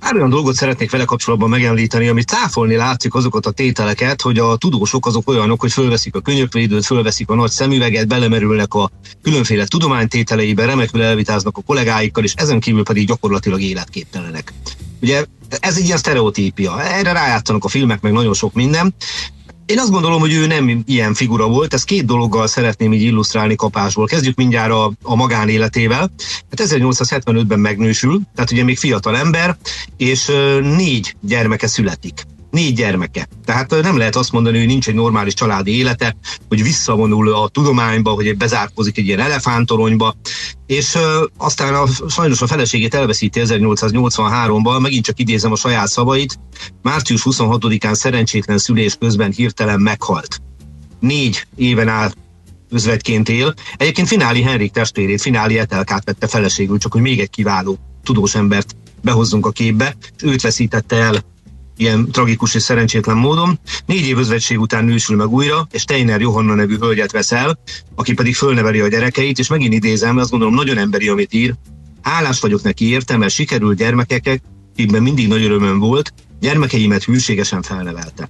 pár 0.00 0.14
olyan 0.14 0.30
dolgot 0.30 0.54
szeretnék 0.54 0.90
vele 0.90 1.04
kapcsolatban 1.04 1.48
megemlíteni, 1.48 2.08
amit 2.08 2.28
cáfolni 2.28 2.76
látszik 2.76 3.14
azokat 3.14 3.46
a 3.46 3.50
tételeket, 3.50 4.22
hogy 4.22 4.38
a 4.38 4.56
tudósok 4.56 5.06
azok 5.06 5.28
olyanok, 5.28 5.60
hogy 5.60 5.72
fölveszik 5.72 6.14
a 6.14 6.20
könyökvédőt, 6.20 6.84
fölveszik 6.84 7.30
a 7.30 7.34
nagy 7.34 7.50
szemüveget, 7.50 8.08
belemerülnek 8.08 8.74
a 8.74 8.90
különféle 9.22 9.66
tudománytételeibe, 9.66 10.64
remekül 10.64 11.02
elvitáznak 11.02 11.56
a 11.56 11.62
kollégáikkal, 11.62 12.24
és 12.24 12.32
ezen 12.36 12.60
kívül 12.60 12.82
pedig 12.82 13.06
gyakorlatilag 13.06 13.60
életképtelenek. 13.60 14.52
Ugye 15.00 15.24
ez 15.60 15.76
egy 15.76 15.84
ilyen 15.84 15.98
sztereotípia. 15.98 16.82
Erre 16.82 17.12
rájátszanak 17.12 17.64
a 17.64 17.68
filmek, 17.68 18.00
meg 18.00 18.12
nagyon 18.12 18.34
sok 18.34 18.54
minden. 18.54 18.94
Én 19.66 19.78
azt 19.78 19.90
gondolom, 19.90 20.20
hogy 20.20 20.32
ő 20.32 20.46
nem 20.46 20.82
ilyen 20.86 21.14
figura 21.14 21.48
volt, 21.48 21.74
ezt 21.74 21.84
két 21.84 22.04
dologgal 22.04 22.46
szeretném 22.46 22.92
így 22.92 23.02
illusztrálni 23.02 23.54
kapásból. 23.54 24.06
Kezdjük 24.06 24.36
mindjárt 24.36 24.70
a, 24.70 24.92
a 25.02 25.14
magánéletével. 25.14 25.98
Hát 25.98 26.68
1875-ben 26.70 27.58
megnősül, 27.58 28.20
tehát 28.34 28.50
ugye 28.50 28.64
még 28.64 28.78
fiatal 28.78 29.16
ember, 29.16 29.56
és 29.96 30.26
négy 30.60 31.16
gyermeke 31.20 31.66
születik. 31.66 32.26
Négy 32.56 32.74
gyermeke. 32.74 33.28
Tehát 33.44 33.70
nem 33.82 33.96
lehet 33.96 34.16
azt 34.16 34.32
mondani, 34.32 34.58
hogy 34.58 34.66
nincs 34.66 34.88
egy 34.88 34.94
normális 34.94 35.34
családi 35.34 35.76
élete, 35.76 36.16
hogy 36.48 36.62
visszavonul 36.62 37.32
a 37.32 37.48
tudományba, 37.48 38.10
hogy 38.10 38.36
bezárkozik 38.36 38.98
egy 38.98 39.06
ilyen 39.06 39.20
elefántoronyba, 39.20 40.14
és 40.66 40.98
aztán 41.36 41.74
a, 41.74 41.86
sajnos 42.08 42.42
a 42.42 42.46
feleségét 42.46 42.94
elveszíti 42.94 43.40
1883-ban, 43.44 44.80
megint 44.80 45.04
csak 45.04 45.18
idézem 45.18 45.52
a 45.52 45.56
saját 45.56 45.88
szavait, 45.88 46.38
március 46.82 47.22
26-án 47.24 47.94
szerencsétlen 47.94 48.58
szülés 48.58 48.96
közben 49.00 49.32
hirtelen 49.32 49.80
meghalt. 49.80 50.40
Négy 51.00 51.46
éven 51.56 51.88
át 51.88 52.16
özvegyként 52.70 53.28
él. 53.28 53.54
Egyébként 53.76 54.08
Fináli 54.08 54.42
Henrik 54.42 54.72
testvérét, 54.72 55.20
Fináli 55.20 55.58
Etelkát 55.58 56.04
vette 56.04 56.26
feleségül, 56.26 56.78
csak 56.78 56.92
hogy 56.92 57.02
még 57.02 57.20
egy 57.20 57.30
kiváló 57.30 57.78
tudós 58.02 58.34
embert 58.34 58.76
behozzunk 59.02 59.46
a 59.46 59.50
képbe, 59.50 59.96
és 60.16 60.22
őt 60.22 60.40
veszítette 60.40 60.96
el 60.96 61.34
ilyen 61.76 62.10
tragikus 62.10 62.54
és 62.54 62.62
szerencsétlen 62.62 63.16
módon. 63.16 63.58
Négy 63.86 64.06
év 64.06 64.18
özvegység 64.18 64.60
után 64.60 64.84
nősül 64.84 65.16
meg 65.16 65.28
újra, 65.28 65.66
és 65.70 65.80
Steiner 65.80 66.20
Johanna 66.20 66.54
nevű 66.54 66.76
hölgyet 66.78 67.12
vesz 67.12 67.32
el, 67.32 67.58
aki 67.94 68.14
pedig 68.14 68.34
fölneveli 68.34 68.80
a 68.80 68.88
gyerekeit, 68.88 69.38
és 69.38 69.48
megint 69.48 69.72
idézem, 69.72 70.18
azt 70.18 70.30
gondolom 70.30 70.54
nagyon 70.54 70.78
emberi, 70.78 71.08
amit 71.08 71.32
ír. 71.34 71.54
Hálás 72.02 72.40
vagyok 72.40 72.62
neki 72.62 72.88
értem, 72.88 73.18
mert 73.18 73.32
sikerült 73.32 73.76
gyermekek, 73.76 74.40
akikben 74.72 75.02
mindig 75.02 75.28
nagy 75.28 75.44
örömöm 75.44 75.78
volt, 75.78 76.12
gyermekeimet 76.40 77.04
hűségesen 77.04 77.62
felnevelte. 77.62 78.28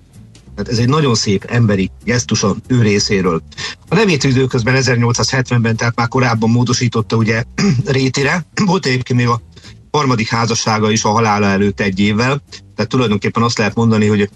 Tehát 0.54 0.72
ez 0.72 0.78
egy 0.78 0.88
nagyon 0.88 1.14
szép 1.14 1.44
emberi 1.48 1.90
gesztus 2.04 2.42
a 2.42 2.56
ő 2.66 2.82
részéről. 2.82 3.42
A 3.88 3.94
nevét 3.94 4.24
időközben 4.24 4.74
1870-ben, 4.78 5.76
tehát 5.76 5.96
már 5.96 6.08
korábban 6.08 6.50
módosította 6.50 7.16
ugye 7.16 7.44
Rétire, 7.84 8.46
volt 8.64 8.86
egyébként 8.86 9.18
még 9.18 9.28
a 9.28 9.40
harmadik 9.96 10.28
házassága 10.28 10.90
is 10.90 11.04
a 11.04 11.08
halála 11.08 11.46
előtt 11.46 11.80
egy 11.80 12.00
évvel, 12.00 12.42
tehát 12.74 12.90
tulajdonképpen 12.90 13.42
azt 13.42 13.58
lehet 13.58 13.74
mondani, 13.74 14.06
hogy 14.06 14.30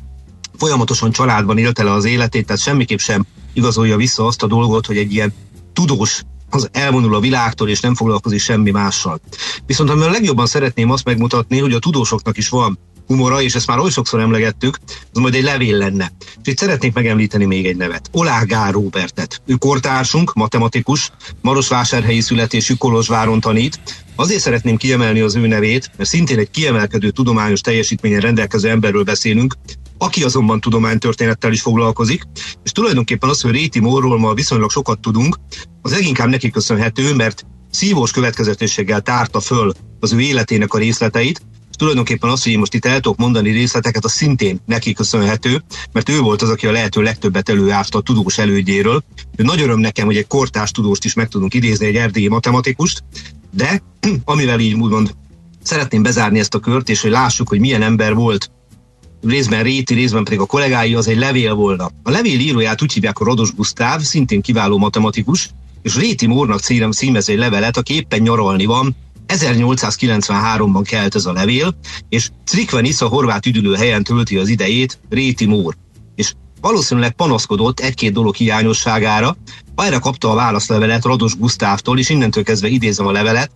folyamatosan 0.56 1.10
családban 1.10 1.58
élte 1.58 1.82
le 1.82 1.92
az 1.92 2.04
életét, 2.04 2.46
tehát 2.46 2.62
semmiképp 2.62 2.98
sem 2.98 3.26
igazolja 3.52 3.96
vissza 3.96 4.26
azt 4.26 4.42
a 4.42 4.46
dolgot, 4.46 4.86
hogy 4.86 4.96
egy 4.96 5.12
ilyen 5.12 5.32
tudós 5.72 6.22
az 6.50 6.68
elvonul 6.72 7.14
a 7.14 7.20
világtól, 7.20 7.68
és 7.68 7.80
nem 7.80 7.94
foglalkozik 7.94 8.40
semmi 8.40 8.70
mással. 8.70 9.20
Viszont 9.66 9.90
amivel 9.90 10.10
legjobban 10.10 10.46
szeretném 10.46 10.90
azt 10.90 11.04
megmutatni, 11.04 11.58
hogy 11.58 11.72
a 11.72 11.78
tudósoknak 11.78 12.36
is 12.36 12.48
van 12.48 12.78
humora, 13.10 13.42
és 13.42 13.54
ezt 13.54 13.66
már 13.66 13.78
oly 13.78 13.90
sokszor 13.90 14.20
emlegettük, 14.20 14.78
az 15.12 15.20
majd 15.20 15.34
egy 15.34 15.42
levél 15.42 15.76
lenne. 15.76 16.12
És 16.42 16.52
itt 16.52 16.58
szeretnék 16.58 16.92
megemlíteni 16.92 17.44
még 17.44 17.66
egy 17.66 17.76
nevet. 17.76 18.10
Olágár 18.12 18.72
Róbertet. 18.72 19.42
Ő 19.46 19.54
kortársunk, 19.54 20.32
matematikus, 20.32 21.10
Marosvásárhelyi 21.40 22.20
születésű 22.20 22.74
Kolozsváron 22.74 23.40
tanít. 23.40 23.80
Azért 24.16 24.40
szeretném 24.40 24.76
kiemelni 24.76 25.20
az 25.20 25.34
ő 25.34 25.46
nevét, 25.46 25.90
mert 25.96 26.08
szintén 26.08 26.38
egy 26.38 26.50
kiemelkedő 26.50 27.10
tudományos 27.10 27.60
teljesítményen 27.60 28.20
rendelkező 28.20 28.68
emberről 28.68 29.02
beszélünk, 29.02 29.54
aki 29.98 30.22
azonban 30.22 30.60
tudománytörténettel 30.60 31.52
is 31.52 31.60
foglalkozik, 31.60 32.22
és 32.64 32.72
tulajdonképpen 32.72 33.28
az, 33.28 33.40
hogy 33.40 33.52
Réti 33.52 33.80
Morról 33.80 34.18
ma 34.18 34.34
viszonylag 34.34 34.70
sokat 34.70 35.00
tudunk, 35.00 35.36
az 35.82 35.92
leginkább 35.92 36.28
neki 36.28 36.50
köszönhető, 36.50 37.14
mert 37.14 37.44
szívós 37.70 38.10
következetességgel 38.10 39.00
tárta 39.00 39.40
föl 39.40 39.72
az 40.00 40.12
ő 40.12 40.20
életének 40.20 40.74
a 40.74 40.78
részleteit, 40.78 41.42
tulajdonképpen 41.80 42.30
az, 42.30 42.42
hogy 42.42 42.52
én 42.52 42.58
most 42.58 42.74
itt 42.74 42.84
el 42.84 43.00
tudok 43.00 43.18
mondani 43.18 43.50
részleteket, 43.50 44.04
az 44.04 44.12
szintén 44.12 44.60
neki 44.66 44.92
köszönhető, 44.92 45.62
mert 45.92 46.08
ő 46.08 46.20
volt 46.20 46.42
az, 46.42 46.48
aki 46.48 46.66
a 46.66 46.72
lehető 46.72 47.02
legtöbbet 47.02 47.48
előásta 47.48 47.98
a 47.98 48.00
tudós 48.00 48.38
elődjéről. 48.38 49.02
Nagy 49.36 49.60
öröm 49.60 49.78
nekem, 49.78 50.06
hogy 50.06 50.16
egy 50.16 50.26
kortárs 50.26 50.70
tudóst 50.70 51.04
is 51.04 51.14
meg 51.14 51.28
tudunk 51.28 51.54
idézni, 51.54 51.86
egy 51.86 51.96
erdélyi 51.96 52.28
matematikust, 52.28 53.04
de 53.50 53.82
amivel 54.24 54.60
így 54.60 54.74
úgymond 54.74 55.14
szeretném 55.62 56.02
bezárni 56.02 56.38
ezt 56.38 56.54
a 56.54 56.58
kört, 56.58 56.88
és 56.88 57.00
hogy 57.00 57.10
lássuk, 57.10 57.48
hogy 57.48 57.60
milyen 57.60 57.82
ember 57.82 58.14
volt 58.14 58.50
részben 59.22 59.62
Réti, 59.62 59.94
részben 59.94 60.24
pedig 60.24 60.40
a 60.40 60.46
kollégái, 60.46 60.94
az 60.94 61.08
egy 61.08 61.18
levél 61.18 61.54
volna. 61.54 61.90
A 62.02 62.10
levél 62.10 62.40
íróját 62.40 62.82
úgy 62.82 62.92
hívják 62.92 63.18
a 63.18 63.24
Rodos 63.24 63.54
Gusztáv, 63.54 64.00
szintén 64.00 64.40
kiváló 64.40 64.78
matematikus, 64.78 65.50
és 65.82 65.96
Réti 65.96 66.26
Mórnak 66.26 66.60
címez 66.90 67.28
egy 67.28 67.38
levelet, 67.38 67.76
aki 67.76 67.94
éppen 67.94 68.20
nyaralni 68.20 68.64
van, 68.64 68.96
1893-ban 69.30 70.82
kelt 70.86 71.14
ez 71.14 71.26
a 71.26 71.32
levél, 71.32 71.76
és 72.08 72.28
Cvikvenis 72.44 73.00
a 73.00 73.06
horvát 73.06 73.46
üdülő 73.46 73.74
helyen 73.74 74.02
tölti 74.02 74.36
az 74.36 74.48
idejét 74.48 74.98
Réti 75.08 75.46
Mór. 75.46 75.76
És 76.14 76.32
valószínűleg 76.60 77.12
panaszkodott 77.12 77.80
egy-két 77.80 78.12
dolog 78.12 78.34
hiányosságára, 78.34 79.36
erre 79.76 79.98
kapta 79.98 80.30
a 80.30 80.34
válaszlevelet 80.34 81.04
Rados 81.04 81.36
Gusztávtól, 81.36 81.98
és 81.98 82.08
innentől 82.08 82.42
kezdve 82.42 82.68
idézem 82.68 83.06
a 83.06 83.12
levelet, 83.12 83.50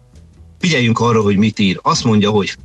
figyeljünk 0.58 1.00
arra, 1.00 1.22
hogy 1.22 1.36
mit 1.36 1.58
ír. 1.58 1.78
Azt 1.82 2.04
mondja, 2.04 2.30
hogy 2.30 2.56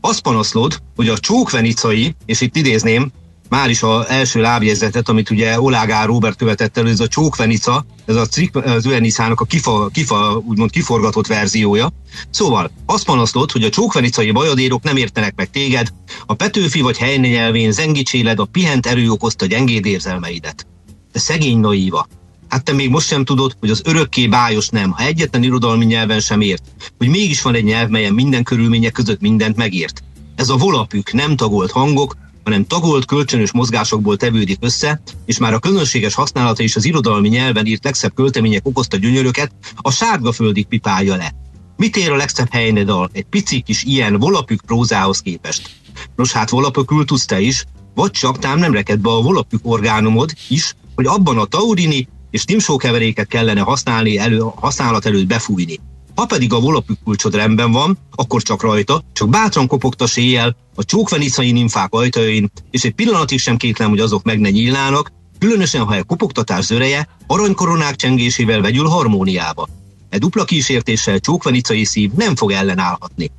azt 0.00 0.20
panaszlod, 0.20 0.82
hogy 0.96 1.08
a 1.08 1.18
csókvenicai, 1.18 2.14
és 2.26 2.40
itt 2.40 2.56
idézném, 2.56 3.10
már 3.48 3.70
is 3.70 3.82
az 3.82 4.06
első 4.06 4.40
lábjegyzetet, 4.40 5.08
amit 5.08 5.30
ugye 5.30 5.60
Olágár 5.60 6.06
Robert 6.06 6.36
követett 6.36 6.76
elő, 6.76 6.90
ez 6.90 7.00
a 7.00 7.08
csókvenica, 7.08 7.84
ez 8.06 8.16
a 8.16 8.26
az 8.52 8.86
Uenicának 8.86 9.40
a 9.40 9.44
kifa, 9.44 9.88
kifa, 9.92 10.42
úgymond 10.46 10.70
kiforgatott 10.70 11.26
verziója. 11.26 11.92
Szóval 12.30 12.70
azt 12.86 13.04
panasztott, 13.04 13.52
hogy 13.52 13.62
a 13.62 13.68
csókvenicai 13.68 14.30
bajadérok 14.30 14.82
nem 14.82 14.96
értenek 14.96 15.32
meg 15.36 15.50
téged, 15.50 15.88
a 16.26 16.34
Petőfi 16.34 16.80
vagy 16.80 16.98
helyne 16.98 17.28
nyelvén 17.28 17.72
zengicséled, 17.72 18.38
a 18.38 18.44
pihent 18.44 18.86
erő 18.86 19.10
okozta 19.10 19.46
gyengéd 19.46 19.86
érzelmeidet. 19.86 20.66
De 21.12 21.18
szegény 21.18 21.58
naíva. 21.58 22.06
Hát 22.48 22.64
te 22.64 22.72
még 22.72 22.90
most 22.90 23.06
sem 23.06 23.24
tudod, 23.24 23.56
hogy 23.60 23.70
az 23.70 23.82
örökké 23.84 24.26
bájos 24.26 24.68
nem, 24.68 24.90
ha 24.90 25.02
egyetlen 25.02 25.42
irodalmi 25.42 25.84
nyelven 25.84 26.20
sem 26.20 26.40
ért, 26.40 26.62
hogy 26.98 27.08
mégis 27.08 27.42
van 27.42 27.54
egy 27.54 27.64
nyelv, 27.64 27.88
melyen 27.88 28.14
minden 28.14 28.42
körülmények 28.42 28.92
között 28.92 29.20
mindent 29.20 29.56
megért. 29.56 30.02
Ez 30.36 30.48
a 30.48 30.56
volapük, 30.56 31.12
nem 31.12 31.36
tagolt 31.36 31.70
hangok, 31.70 32.16
hanem 32.48 32.66
tagolt 32.66 33.04
kölcsönös 33.04 33.52
mozgásokból 33.52 34.16
tevődik 34.16 34.58
össze, 34.60 35.00
és 35.26 35.38
már 35.38 35.54
a 35.54 35.58
közönséges 35.58 36.14
használata 36.14 36.62
és 36.62 36.76
az 36.76 36.84
irodalmi 36.84 37.28
nyelven 37.28 37.66
írt 37.66 37.84
legszebb 37.84 38.14
költemények 38.14 38.66
okozta 38.66 38.96
gyönyöröket, 38.96 39.52
a 39.76 39.90
sárga 39.90 40.32
földig 40.32 40.66
pipálja 40.66 41.16
le. 41.16 41.34
Mit 41.76 41.96
ér 41.96 42.10
a 42.10 42.16
legszebb 42.16 42.52
helynedal 42.52 43.10
egy 43.12 43.24
pici 43.24 43.60
kis 43.60 43.82
ilyen 43.82 44.18
volapük 44.18 44.60
prózához 44.60 45.20
képest? 45.20 45.70
Nos 46.16 46.32
hát 46.32 46.50
volapökül 46.50 47.04
tudsz 47.04 47.24
te 47.24 47.40
is, 47.40 47.64
vagy 47.94 48.10
csak 48.10 48.38
tám 48.38 48.58
nem 48.58 48.72
reked 48.72 49.00
be 49.00 49.10
a 49.10 49.22
volapük 49.22 49.60
orgánumod 49.62 50.32
is, 50.48 50.74
hogy 50.94 51.06
abban 51.06 51.38
a 51.38 51.44
taurini 51.44 52.08
és 52.30 52.44
timsó 52.44 52.76
keveréket 52.76 53.28
kellene 53.28 53.60
használni 53.60 54.18
elő, 54.18 54.42
használat 54.54 55.06
előtt 55.06 55.26
befújni. 55.26 55.80
Ha 56.18 56.26
pedig 56.26 56.52
a 56.52 56.60
volapük 56.60 56.98
kulcsod 57.04 57.34
rendben 57.34 57.72
van, 57.72 57.98
akkor 58.14 58.42
csak 58.42 58.62
rajta, 58.62 59.02
csak 59.12 59.28
bátran 59.28 59.66
kopogtas 59.66 60.16
éjjel 60.16 60.56
a 60.74 60.84
csókvenicai 60.84 61.52
nimfák 61.52 61.92
ajtajain, 61.92 62.50
és 62.70 62.84
egy 62.84 62.94
pillanatig 62.94 63.38
sem 63.38 63.56
kétlem, 63.56 63.88
hogy 63.88 64.00
azok 64.00 64.22
meg 64.22 64.38
ne 64.38 64.50
nyílnának, 64.50 65.12
különösen 65.38 65.84
ha 65.84 65.94
a 65.94 66.02
kopogtatás 66.02 66.64
zöreje 66.64 67.08
aranykoronák 67.26 67.96
csengésével 67.96 68.60
vegyül 68.60 68.86
harmóniába. 68.86 69.68
E 70.08 70.18
dupla 70.18 70.44
kísértéssel 70.44 71.18
csókvenicai 71.18 71.84
szív 71.84 72.10
nem 72.12 72.36
fog 72.36 72.50
ellenállhatni. 72.50 73.30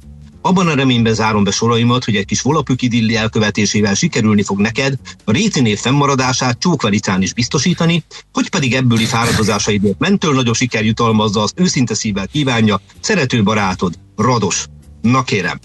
Abban 0.41 0.67
a 0.67 0.75
reményben 0.75 1.13
zárom 1.13 1.43
be 1.43 1.51
soraimat, 1.51 2.03
hogy 2.03 2.15
egy 2.15 2.25
kis 2.25 2.41
volapük 2.41 2.81
idilli 2.81 3.15
elkövetésével 3.15 3.93
sikerülni 3.93 4.43
fog 4.43 4.59
neked 4.59 4.93
a 5.25 5.31
réti 5.31 5.61
név 5.61 5.79
fennmaradását 5.79 6.59
csókvelicán 6.59 7.21
is 7.21 7.33
biztosítani, 7.33 8.03
hogy 8.33 8.49
pedig 8.49 8.73
ebbőli 8.73 9.05
fáradozásaidért 9.05 9.99
mentől 9.99 10.33
nagyobb 10.33 10.55
siker 10.55 10.85
jutalmazza 10.85 11.41
az 11.41 11.53
őszinte 11.55 11.93
szívvel 11.93 12.27
kívánja 12.27 12.81
szerető 12.99 13.43
barátod, 13.43 13.93
Rados. 14.15 14.65
Na 15.01 15.23
kérem, 15.23 15.59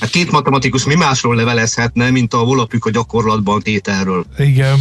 Hát 0.00 0.10
két 0.10 0.30
matematikus 0.30 0.84
mi 0.84 0.94
másról 0.94 1.34
levelezhetne, 1.34 2.10
mint 2.10 2.34
a 2.34 2.44
volapük 2.44 2.84
a 2.84 2.90
gyakorlatban 2.90 3.62
tételről. 3.62 4.26
Igen. 4.38 4.78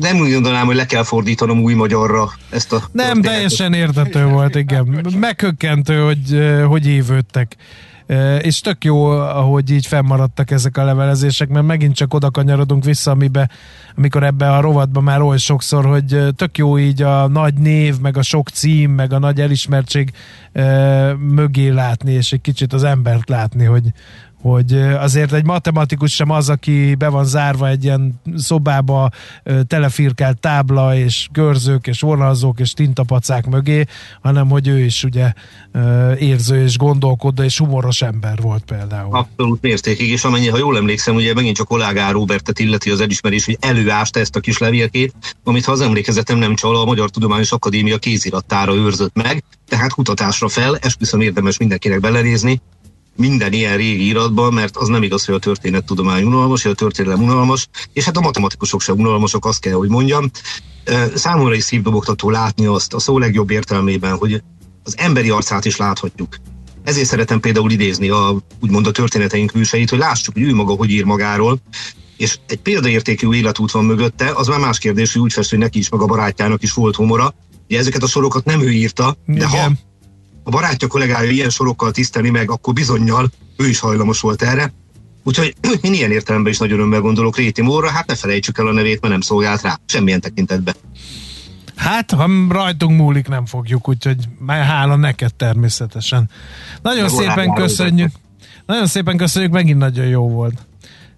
Nem 0.00 0.18
úgy 0.18 0.32
gondolnám, 0.32 0.66
hogy 0.66 0.76
le 0.76 0.86
kell 0.86 1.02
fordítanom 1.02 1.62
új 1.62 1.74
magyarra 1.74 2.30
ezt 2.50 2.72
a... 2.72 2.88
Nem, 2.92 3.20
teljesen 3.20 3.72
értető 3.72 4.24
volt, 4.24 4.54
igen. 4.54 5.06
Meghökkentő, 5.18 6.00
hogy, 6.00 6.40
hogy 6.66 6.86
évődtek. 6.86 7.56
És 8.40 8.60
tök 8.60 8.84
jó, 8.84 9.06
ahogy 9.10 9.70
így 9.70 9.86
fennmaradtak 9.86 10.50
ezek 10.50 10.76
a 10.76 10.84
levelezések, 10.84 11.48
mert 11.48 11.66
megint 11.66 11.94
csak 11.94 12.14
oda 12.14 12.30
kanyarodunk 12.30 12.84
vissza, 12.84 13.10
amibe, 13.10 13.50
amikor 13.96 14.22
ebbe 14.22 14.50
a 14.52 14.60
rovatban 14.60 15.02
már 15.02 15.20
oly 15.20 15.38
sokszor, 15.38 15.84
hogy 15.84 16.18
tök 16.36 16.58
jó 16.58 16.78
így 16.78 17.02
a 17.02 17.28
nagy 17.28 17.54
név, 17.54 17.98
meg 18.00 18.16
a 18.16 18.22
sok 18.22 18.48
cím, 18.48 18.90
meg 18.90 19.12
a 19.12 19.18
nagy 19.18 19.40
elismertség 19.40 20.10
mögé 21.18 21.68
látni, 21.68 22.12
és 22.12 22.32
egy 22.32 22.40
kicsit 22.40 22.72
az 22.72 22.82
embert 22.82 23.28
látni, 23.28 23.64
hogy, 23.64 23.84
hogy 24.44 24.72
azért 24.76 25.32
egy 25.32 25.44
matematikus 25.44 26.14
sem 26.14 26.30
az, 26.30 26.48
aki 26.48 26.94
be 26.94 27.08
van 27.08 27.24
zárva 27.24 27.68
egy 27.68 27.84
ilyen 27.84 28.20
szobába 28.36 29.10
telefirkált 29.66 30.38
tábla 30.38 30.96
és 30.96 31.28
görzők 31.32 31.86
és 31.86 32.00
vonalzók 32.00 32.60
és 32.60 32.72
tintapacák 32.72 33.46
mögé, 33.46 33.84
hanem 34.22 34.48
hogy 34.48 34.68
ő 34.68 34.84
is 34.84 35.04
ugye 35.04 35.32
érző 36.18 36.62
és 36.62 36.78
gondolkodó 36.78 37.42
és 37.42 37.58
humoros 37.58 38.02
ember 38.02 38.38
volt 38.40 38.64
például. 38.64 39.16
Abszolút 39.16 39.62
mértékig, 39.62 40.10
és 40.10 40.24
amennyi, 40.24 40.48
ha 40.48 40.58
jól 40.58 40.76
emlékszem, 40.76 41.14
ugye 41.14 41.34
megint 41.34 41.56
csak 41.56 41.70
Olágár 41.70 42.12
Robertet 42.12 42.58
illeti 42.58 42.90
az 42.90 43.00
elismerés, 43.00 43.44
hogy 43.44 43.56
előásta 43.60 44.20
ezt 44.20 44.36
a 44.36 44.40
kis 44.40 44.58
levélkét, 44.58 45.14
amit 45.44 45.64
ha 45.64 45.72
az 45.72 45.80
emlékezetem 45.80 46.38
nem 46.38 46.54
csal, 46.54 46.76
a 46.76 46.84
Magyar 46.84 47.10
Tudományos 47.10 47.52
Akadémia 47.52 47.98
kézirattára 47.98 48.74
őrzött 48.74 49.14
meg, 49.14 49.44
tehát 49.68 49.92
kutatásra 49.92 50.48
fel, 50.48 50.76
esküszöm 50.76 51.20
érdemes 51.20 51.58
mindenkinek 51.58 52.00
belenézni, 52.00 52.60
minden 53.16 53.52
ilyen 53.52 53.76
régi 53.76 54.06
iratban, 54.06 54.52
mert 54.52 54.76
az 54.76 54.88
nem 54.88 55.02
igaz, 55.02 55.24
hogy 55.24 55.34
a 55.34 55.38
történettudomány 55.38 56.24
unalmas, 56.24 56.62
hogy 56.62 56.72
a 56.72 56.74
történelem 56.74 57.22
unalmas, 57.22 57.68
és 57.92 58.04
hát 58.04 58.16
a 58.16 58.20
matematikusok 58.20 58.80
sem 58.80 58.98
unalmasok, 58.98 59.46
azt 59.46 59.60
kell, 59.60 59.72
hogy 59.72 59.88
mondjam. 59.88 60.30
Számomra 61.14 61.54
is 61.54 61.64
szívdobogtató 61.64 62.30
látni 62.30 62.66
azt 62.66 62.94
a 62.94 62.98
szó 62.98 63.18
legjobb 63.18 63.50
értelmében, 63.50 64.16
hogy 64.16 64.42
az 64.82 64.94
emberi 64.98 65.30
arcát 65.30 65.64
is 65.64 65.76
láthatjuk. 65.76 66.36
Ezért 66.84 67.06
szeretem 67.06 67.40
például 67.40 67.70
idézni 67.70 68.08
a, 68.08 68.36
úgymond 68.60 68.86
a 68.86 68.90
történeteink 68.90 69.50
hűseit, 69.50 69.90
hogy 69.90 69.98
lássuk, 69.98 70.34
hogy 70.34 70.42
ő 70.42 70.54
maga 70.54 70.74
hogy 70.74 70.90
ír 70.90 71.04
magáról, 71.04 71.60
és 72.16 72.38
egy 72.46 72.60
példaértékű 72.60 73.30
életút 73.30 73.70
van 73.70 73.84
mögötte, 73.84 74.32
az 74.34 74.46
már 74.46 74.58
más 74.58 74.78
kérdés, 74.78 75.12
hogy 75.12 75.22
úgy 75.22 75.32
fest, 75.32 75.50
hogy 75.50 75.58
neki 75.58 75.78
is, 75.78 75.88
meg 75.88 76.00
a 76.00 76.06
barátjának 76.06 76.62
is 76.62 76.72
volt 76.72 76.96
humora. 76.96 77.34
Ugye 77.68 77.78
ezeket 77.78 78.02
a 78.02 78.06
sorokat 78.06 78.44
nem 78.44 78.60
ő 78.60 78.70
írta, 78.70 79.16
de 79.26 79.32
Igen. 79.32 79.48
ha 79.48 79.72
a 80.44 80.50
barátja 80.50 80.88
kollégája 80.88 81.30
ilyen 81.30 81.50
sorokkal 81.50 81.90
tisztelni 81.90 82.30
meg, 82.30 82.50
akkor 82.50 82.72
bizonyal 82.72 83.30
ő 83.56 83.68
is 83.68 83.78
hajlamos 83.78 84.20
volt 84.20 84.42
erre. 84.42 84.72
Úgyhogy 85.24 85.54
én 85.82 85.92
ilyen 85.92 86.10
értelemben 86.10 86.52
is 86.52 86.58
nagyon 86.58 86.78
örömmel 86.78 87.00
gondolok 87.00 87.36
Réti 87.36 87.62
Mórra, 87.62 87.90
hát 87.90 88.06
ne 88.06 88.14
felejtsük 88.14 88.58
el 88.58 88.66
a 88.66 88.72
nevét, 88.72 89.00
mert 89.00 89.12
nem 89.12 89.20
szolgált 89.20 89.62
rá, 89.62 89.78
semmilyen 89.86 90.20
tekintetben. 90.20 90.74
Hát, 91.76 92.10
ha 92.10 92.28
rajtunk 92.48 92.98
múlik, 92.98 93.28
nem 93.28 93.46
fogjuk, 93.46 93.88
úgyhogy 93.88 94.28
hála 94.46 94.96
neked 94.96 95.34
természetesen. 95.34 96.30
Nagyon 96.82 97.08
szépen 97.08 97.54
köszönjük. 97.54 98.10
Nagyon 98.66 98.86
szépen 98.86 99.16
köszönjük, 99.16 99.52
megint 99.52 99.78
nagyon 99.78 100.06
jó 100.06 100.28
volt. 100.28 100.66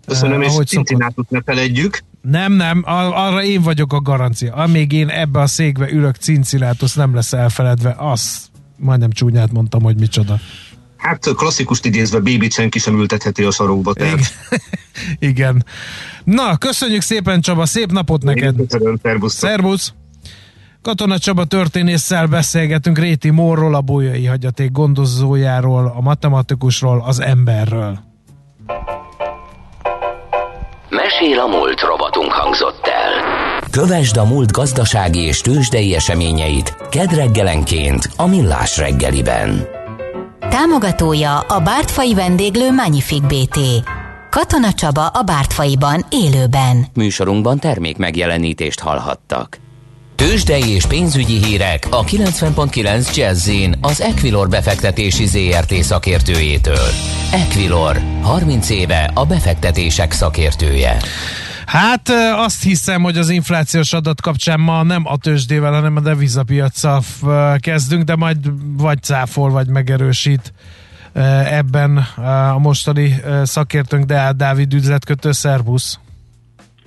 Köszönöm, 0.07 0.41
uh, 0.41 0.45
és 0.45 0.53
Cincinnátot 0.67 1.31
ne 1.31 1.43
feledjük. 1.43 1.99
Nem, 2.21 2.53
nem, 2.53 2.83
arra 2.85 3.43
én 3.43 3.63
vagyok 3.63 3.93
a 3.93 4.01
garancia. 4.01 4.55
Amíg 4.55 4.93
én 4.93 5.09
ebbe 5.09 5.41
a 5.41 5.47
székbe 5.47 5.91
ülök, 5.91 6.17
Cincinátus 6.17 6.95
nem 6.95 7.15
lesz 7.15 7.33
elfeledve. 7.33 7.95
Az, 7.99 8.51
majdnem 8.77 9.11
csúnyát 9.11 9.53
mondtam, 9.53 9.83
hogy 9.83 9.99
micsoda. 9.99 10.39
Hát 10.97 11.35
klasszikus 11.35 11.81
idézve, 11.83 12.19
bébit 12.19 12.53
senki 12.53 12.79
sem 12.79 12.99
ültetheti 12.99 13.43
a 13.43 13.51
sarokba. 13.51 13.93
Tehát. 13.93 14.21
Igen. 15.19 15.65
Na, 16.25 16.57
köszönjük 16.57 17.01
szépen 17.03 17.41
Csaba, 17.41 17.67
szép 17.67 17.93
napot 17.93 18.23
neked. 18.23 18.57
Köszönöm, 18.57 18.99
szervusz. 19.03 19.35
Szervusz. 19.35 19.93
Katona 20.83 21.19
Csaba 21.19 21.45
történésszel 21.45 22.27
beszélgetünk 22.27 22.99
Réti 22.99 23.31
Mórról, 23.31 23.75
a 23.75 23.81
bolyai 23.81 24.25
hagyaték 24.25 24.71
gondozójáról, 24.73 25.93
a 25.97 26.01
matematikusról, 26.01 27.03
az 27.07 27.21
emberről. 27.21 27.99
Mesél 30.89 31.39
a 31.39 31.47
múlt 31.47 31.81
robotunk 31.81 32.33
hangzott 32.33 32.87
el. 32.87 33.36
Kövesd 33.77 34.17
a 34.17 34.25
múlt 34.25 34.53
gazdasági 34.53 35.19
és 35.19 35.41
tőzsdei 35.41 35.95
eseményeit 35.95 36.77
kedreggelenként 36.91 38.11
a 38.17 38.27
Millás 38.27 38.79
reggeliben. 38.79 39.67
Támogatója 40.41 41.39
a 41.39 41.61
Bártfai 41.61 42.15
vendéglő 42.15 42.71
Magnific 42.71 43.21
BT. 43.21 43.59
Katona 44.31 44.73
Csaba 44.73 45.07
a 45.07 45.23
Bártfaiban 45.23 46.07
élőben. 46.11 46.87
Műsorunkban 46.95 47.59
termék 47.59 47.97
megjelenítést 47.97 48.81
hallhattak. 48.81 49.59
Tőzsdei 50.15 50.69
és 50.69 50.87
pénzügyi 50.87 51.45
hírek 51.45 51.87
a 51.91 52.05
90.9 52.05 53.15
jazz 53.17 53.51
az 53.81 54.01
Equilor 54.01 54.49
befektetési 54.49 55.27
ZRT 55.27 55.75
szakértőjétől. 55.75 56.89
Equilor, 57.33 58.01
30 58.23 58.71
éve 58.71 59.11
a 59.15 59.25
befektetések 59.25 60.13
szakértője. 60.13 60.97
Hát 61.67 62.09
azt 62.37 62.63
hiszem, 62.63 63.03
hogy 63.03 63.19
az 63.19 63.29
inflációs 63.29 63.93
adat 63.93 64.21
kapcsán 64.21 64.61
ma 64.61 64.83
nem 64.83 65.07
a 65.07 65.17
tőzsdével, 65.17 65.73
hanem 65.73 65.97
a 65.97 66.01
devizapiacsal 66.01 67.03
kezdünk, 67.59 68.03
de 68.03 68.17
majd 68.17 68.37
vagy 68.77 69.03
cáfol, 69.03 69.51
vagy 69.51 69.69
megerősít 69.69 70.53
ebben 71.45 71.97
a 72.53 72.59
mostani 72.59 73.23
szakértőnk, 73.43 74.05
de 74.05 74.33
Dávid 74.33 74.75
üzletkötő, 74.75 75.33
szervusz! 75.33 75.99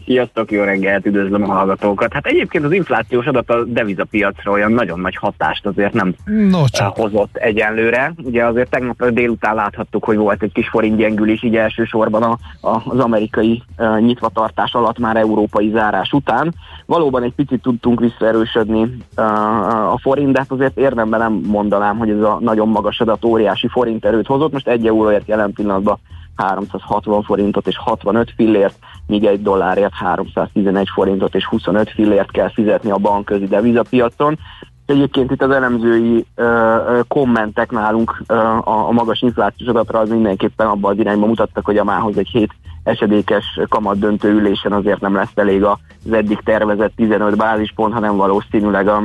Sziasztok, 0.09 0.51
jó 0.51 0.63
reggelt, 0.63 1.05
üdvözlöm 1.05 1.49
a 1.49 1.53
hallgatókat. 1.53 2.13
Hát 2.13 2.25
egyébként 2.25 2.65
az 2.65 2.71
inflációs 2.71 3.25
adat 3.25 3.49
a 3.49 3.63
devizapiacra 3.63 4.51
olyan 4.51 4.71
nagyon 4.71 4.99
nagy 4.99 5.15
hatást 5.15 5.65
azért 5.65 5.93
nem 5.93 6.13
no, 6.25 6.63
csak. 6.67 6.95
hozott 6.97 7.35
egyenlőre. 7.35 8.13
Ugye 8.23 8.45
azért 8.45 8.69
tegnap 8.69 9.05
délután 9.05 9.55
láthattuk, 9.55 10.03
hogy 10.03 10.17
volt 10.17 10.43
egy 10.43 10.51
kis 10.51 10.69
forint 10.69 10.97
gyengülés, 10.97 11.43
így 11.43 11.55
elsősorban 11.55 12.23
a, 12.23 12.37
a, 12.61 12.81
az 12.85 12.99
amerikai 12.99 13.63
uh, 13.77 13.99
nyitvatartás 13.99 14.73
alatt 14.73 14.99
már 14.99 15.15
európai 15.15 15.69
zárás 15.69 16.11
után. 16.11 16.53
Valóban 16.85 17.23
egy 17.23 17.33
picit 17.33 17.61
tudtunk 17.61 17.99
visszaerősödni 17.99 18.81
uh, 19.17 19.93
a 19.93 19.97
forint, 20.01 20.31
de 20.31 20.39
hát 20.39 20.51
azért 20.51 20.77
érdemben 20.77 21.19
nem 21.19 21.33
mondanám, 21.33 21.97
hogy 21.97 22.09
ez 22.09 22.21
a 22.21 22.37
nagyon 22.41 22.67
magas 22.67 22.99
adat 22.99 23.25
óriási 23.25 23.67
forint 23.67 24.05
erőt 24.05 24.27
hozott. 24.27 24.51
Most 24.51 24.67
egy 24.67 24.87
euróért 24.87 25.27
jelen 25.27 25.53
pillanatban 25.53 25.99
360 26.39 27.23
forintot 27.23 27.67
és 27.67 27.77
65 27.77 28.33
fillért, 28.35 28.77
míg 29.07 29.25
egy 29.25 29.41
dollárért 29.41 29.93
311 29.93 30.87
forintot 30.93 31.35
és 31.35 31.45
25 31.45 31.89
fillért 31.89 32.31
kell 32.31 32.49
fizetni 32.49 32.91
a 32.91 32.97
bankközi 32.97 33.47
devizapiacon. 33.47 34.37
Egyébként 34.85 35.31
itt 35.31 35.41
az 35.41 35.51
elemzői 35.51 36.25
ö, 36.35 36.43
ö, 36.43 36.99
kommentek 37.07 37.71
nálunk 37.71 38.21
ö, 38.27 38.33
a, 38.35 38.87
a 38.87 38.91
magas 38.91 39.21
inflációs 39.21 39.69
adatra 39.69 39.99
az 39.99 40.09
mindenképpen 40.09 40.67
abban 40.67 40.91
az 40.91 40.99
irányba 40.99 41.25
mutattak, 41.25 41.65
hogy 41.65 41.77
a 41.77 41.83
mához 41.83 42.17
egy 42.17 42.27
hét 42.27 42.53
esedékes 42.83 43.59
kamat 43.69 43.99
döntő 43.99 44.29
ülésen 44.29 44.71
azért 44.71 44.99
nem 45.01 45.15
lesz 45.15 45.31
elég 45.35 45.63
az 45.63 46.11
eddig 46.11 46.41
tervezett 46.43 46.95
15 46.95 47.37
bázispont, 47.37 47.93
hanem 47.93 48.15
valószínűleg 48.15 48.87
a, 48.87 49.03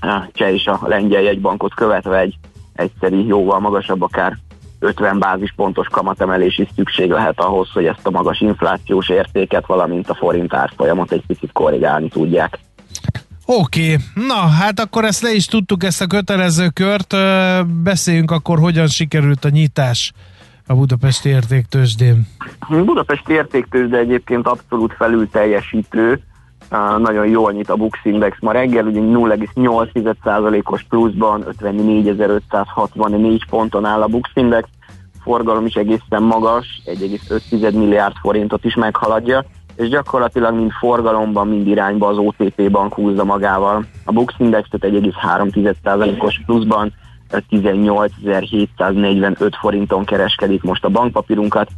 a 0.00 0.28
cseh 0.32 0.52
és 0.52 0.66
a 0.66 0.80
lengyel 0.82 1.22
jegybankot 1.22 1.74
követve 1.74 2.18
egy 2.18 2.34
egyszeri 2.72 3.26
jóval 3.26 3.60
magasabb, 3.60 4.02
akár 4.02 4.36
50 4.82 5.18
bázispontos 5.18 5.86
kamatemelés 5.88 6.58
is 6.58 6.68
szükség 6.76 7.10
lehet 7.10 7.40
ahhoz, 7.40 7.70
hogy 7.72 7.84
ezt 7.84 8.06
a 8.06 8.10
magas 8.10 8.40
inflációs 8.40 9.08
értéket, 9.08 9.66
valamint 9.66 10.08
a 10.08 10.14
forint 10.14 10.54
árfolyamot 10.54 11.12
egy 11.12 11.24
picit 11.26 11.52
korrigálni 11.52 12.08
tudják. 12.08 12.58
Oké, 13.46 13.82
okay. 13.82 13.96
na 14.26 14.34
hát 14.34 14.80
akkor 14.80 15.04
ezt 15.04 15.22
le 15.22 15.34
is 15.34 15.46
tudtuk, 15.46 15.84
ezt 15.84 16.00
a 16.00 16.06
kötelező 16.06 16.68
kört. 16.68 17.14
Beszéljünk 17.82 18.30
akkor, 18.30 18.58
hogyan 18.58 18.86
sikerült 18.86 19.44
a 19.44 19.48
nyitás 19.48 20.12
a 20.66 20.74
Budapesti 20.74 21.28
értéktősdén. 21.28 22.26
Budapesti 22.68 23.32
értéktősde 23.32 23.98
egyébként 23.98 24.46
abszolút 24.46 24.94
felül 24.94 25.28
teljesítő, 25.30 26.20
nagyon 26.98 27.26
jól 27.26 27.52
nyit 27.52 27.70
a 27.70 27.76
Bux 27.76 27.98
Index 28.02 28.36
ma 28.40 28.52
reggel, 28.52 28.86
ugye 28.86 29.00
0,8%-os 29.00 30.82
pluszban 30.82 31.44
54.564 31.60 33.40
ponton 33.50 33.84
áll 33.84 34.02
a 34.02 34.06
Bux 34.06 34.30
Index, 34.34 34.68
forgalom 35.22 35.66
is 35.66 35.74
egészen 35.74 36.22
magas, 36.22 36.82
1,5 36.84 37.72
milliárd 37.72 38.14
forintot 38.20 38.64
is 38.64 38.74
meghaladja, 38.74 39.44
és 39.76 39.88
gyakorlatilag 39.88 40.54
mind 40.54 40.70
forgalomban, 40.70 41.48
mind 41.48 41.66
irányba 41.66 42.06
az 42.06 42.18
OTP 42.18 42.70
bank 42.70 42.94
húzza 42.94 43.24
magával. 43.24 43.84
A 44.04 44.12
Bux 44.12 44.34
Indexet 44.38 44.86
1,3%-os 44.86 46.40
pluszban 46.46 46.92
18.745 47.50 49.52
forinton 49.60 50.04
kereskedik 50.04 50.62
most 50.62 50.84
a 50.84 50.88
bankpapírunkat, 50.88 51.68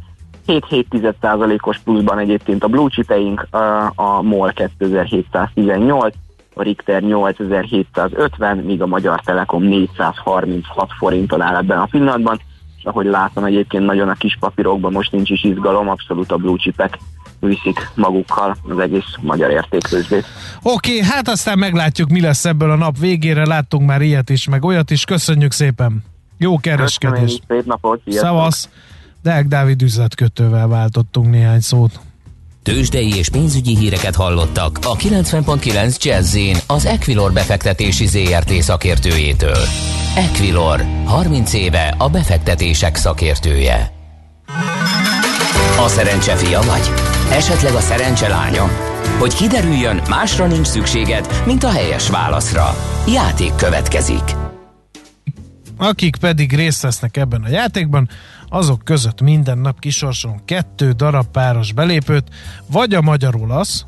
7,7%-os 0.47 1.77
pluszban 1.77 2.19
egyébként 2.19 2.63
a 2.63 2.67
blue 2.67 2.89
chipeink, 2.89 3.47
a 3.95 4.21
MOL 4.21 4.51
2718, 4.53 6.13
a 6.53 6.63
Richter 6.63 7.01
8750, 7.01 8.57
míg 8.57 8.81
a 8.81 8.85
Magyar 8.85 9.21
Telekom 9.21 9.63
436 9.63 10.89
forinton 10.97 11.41
áll 11.41 11.55
ebben 11.55 11.77
a 11.77 11.85
pillanatban, 11.85 12.39
és 12.77 12.83
ahogy 12.83 13.05
látom 13.05 13.43
egyébként 13.43 13.85
nagyon 13.85 14.09
a 14.09 14.13
kis 14.13 14.37
papírokban 14.39 14.91
most 14.91 15.11
nincs 15.11 15.29
is 15.29 15.43
izgalom, 15.43 15.89
abszolút 15.89 16.31
a 16.31 16.37
blue 16.37 16.57
chipek 16.57 16.97
viszik 17.39 17.89
magukkal 17.95 18.55
az 18.69 18.79
egész 18.79 19.15
magyar 19.21 19.51
értékőzsdét. 19.51 20.25
Oké, 20.63 20.97
okay, 20.97 21.09
hát 21.09 21.27
aztán 21.27 21.57
meglátjuk, 21.57 22.09
mi 22.09 22.21
lesz 22.21 22.45
ebből 22.45 22.71
a 22.71 22.75
nap 22.75 22.97
végére, 22.97 23.45
láttunk 23.45 23.87
már 23.87 24.01
ilyet 24.01 24.29
is, 24.29 24.47
meg 24.47 24.63
olyat 24.63 24.91
is, 24.91 25.05
köszönjük 25.05 25.51
szépen! 25.51 26.03
Jó 26.37 26.57
kereskedés! 26.57 27.39
Szép 27.47 27.65
napot! 27.65 28.01
Szavasz! 28.07 28.69
Deák 29.25 29.47
Dávid 29.47 29.81
üzletkötővel 29.81 30.67
váltottunk 30.67 31.29
néhány 31.29 31.59
szót. 31.59 31.99
Tőzsdei 32.63 33.15
és 33.15 33.29
pénzügyi 33.29 33.77
híreket 33.77 34.15
hallottak 34.15 34.79
a 34.81 34.95
90.9 34.95 36.03
jazz 36.03 36.37
az 36.67 36.85
Equilor 36.85 37.33
befektetési 37.33 38.05
ZRT 38.07 38.51
szakértőjétől. 38.51 39.57
Equilor, 40.15 40.85
30 41.05 41.53
éve 41.53 41.95
a 41.97 42.09
befektetések 42.09 42.95
szakértője. 42.95 43.91
A 45.79 45.87
szerencse 45.87 46.35
fia 46.35 46.61
vagy? 46.61 46.91
Esetleg 47.31 47.73
a 47.73 47.79
szerencse 47.79 48.27
lánya? 48.27 48.69
Hogy 49.19 49.33
kiderüljön, 49.33 50.01
másra 50.09 50.47
nincs 50.47 50.67
szükséged, 50.67 51.43
mint 51.45 51.63
a 51.63 51.69
helyes 51.69 52.09
válaszra. 52.09 52.75
Játék 53.07 53.55
következik. 53.55 54.35
Akik 55.77 56.15
pedig 56.15 56.55
részt 56.55 56.81
vesznek 56.81 57.17
ebben 57.17 57.43
a 57.43 57.49
játékban, 57.49 58.09
azok 58.55 58.83
között 58.83 59.21
minden 59.21 59.57
nap 59.57 59.79
kisorsolunk 59.79 60.45
kettő 60.45 60.91
darab 60.91 61.25
páros 61.25 61.73
belépőt, 61.73 62.23
vagy 62.71 62.93
a 62.93 63.01
magyar-olasz, 63.01 63.85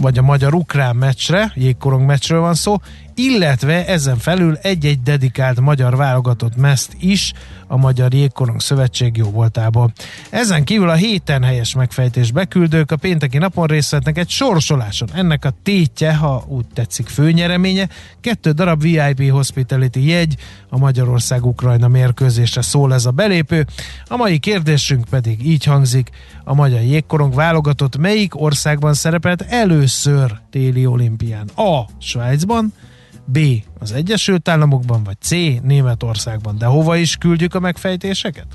vagy 0.00 0.18
a 0.18 0.22
magyar-ukrán 0.22 0.96
meccsre, 0.96 1.52
jégkorong 1.54 2.06
meccsről 2.06 2.40
van 2.40 2.54
szó, 2.54 2.76
illetve 3.22 3.86
ezen 3.86 4.18
felül 4.18 4.56
egy-egy 4.62 5.02
dedikált 5.02 5.60
magyar 5.60 5.96
válogatott 5.96 6.56
meszt 6.56 6.96
is 7.00 7.32
a 7.66 7.76
Magyar 7.76 8.14
Jégkorong 8.14 8.60
Szövetség 8.60 9.16
jó 9.16 9.30
voltából. 9.30 9.92
Ezen 10.30 10.64
kívül 10.64 10.88
a 10.88 10.94
héten 10.94 11.42
helyes 11.42 11.74
megfejtés 11.74 12.32
beküldők 12.32 12.90
a 12.90 12.96
pénteki 12.96 13.38
napon 13.38 13.66
részt 13.66 13.90
vettnek 13.90 14.18
egy 14.18 14.28
sorsoláson. 14.28 15.08
Ennek 15.14 15.44
a 15.44 15.52
tétje, 15.62 16.14
ha 16.14 16.44
úgy 16.48 16.64
tetszik, 16.74 17.08
főnyereménye, 17.08 17.88
kettő 18.20 18.50
darab 18.50 18.82
VIP 18.82 19.30
Hospitality 19.30 20.06
jegy 20.06 20.36
a 20.68 20.78
Magyarország-Ukrajna 20.78 21.88
mérkőzésre 21.88 22.62
szól 22.62 22.94
ez 22.94 23.06
a 23.06 23.10
belépő. 23.10 23.66
A 24.06 24.16
mai 24.16 24.38
kérdésünk 24.38 25.04
pedig 25.10 25.46
így 25.46 25.64
hangzik, 25.64 26.10
a 26.44 26.54
Magyar 26.54 26.80
Jégkorong 26.80 27.34
válogatott 27.34 27.96
melyik 27.96 28.40
országban 28.40 28.94
szerepelt 28.94 29.42
először 29.42 30.38
téli 30.50 30.86
olimpián? 30.86 31.48
A. 31.56 31.84
Svájcban, 31.98 32.72
B. 33.24 33.38
az 33.78 33.92
Egyesült 33.92 34.48
Államokban, 34.48 35.02
vagy 35.04 35.16
C. 35.20 35.30
Németországban. 35.62 36.58
De 36.58 36.66
hova 36.66 36.96
is 36.96 37.16
küldjük 37.16 37.54
a 37.54 37.60
megfejtéseket? 37.60 38.46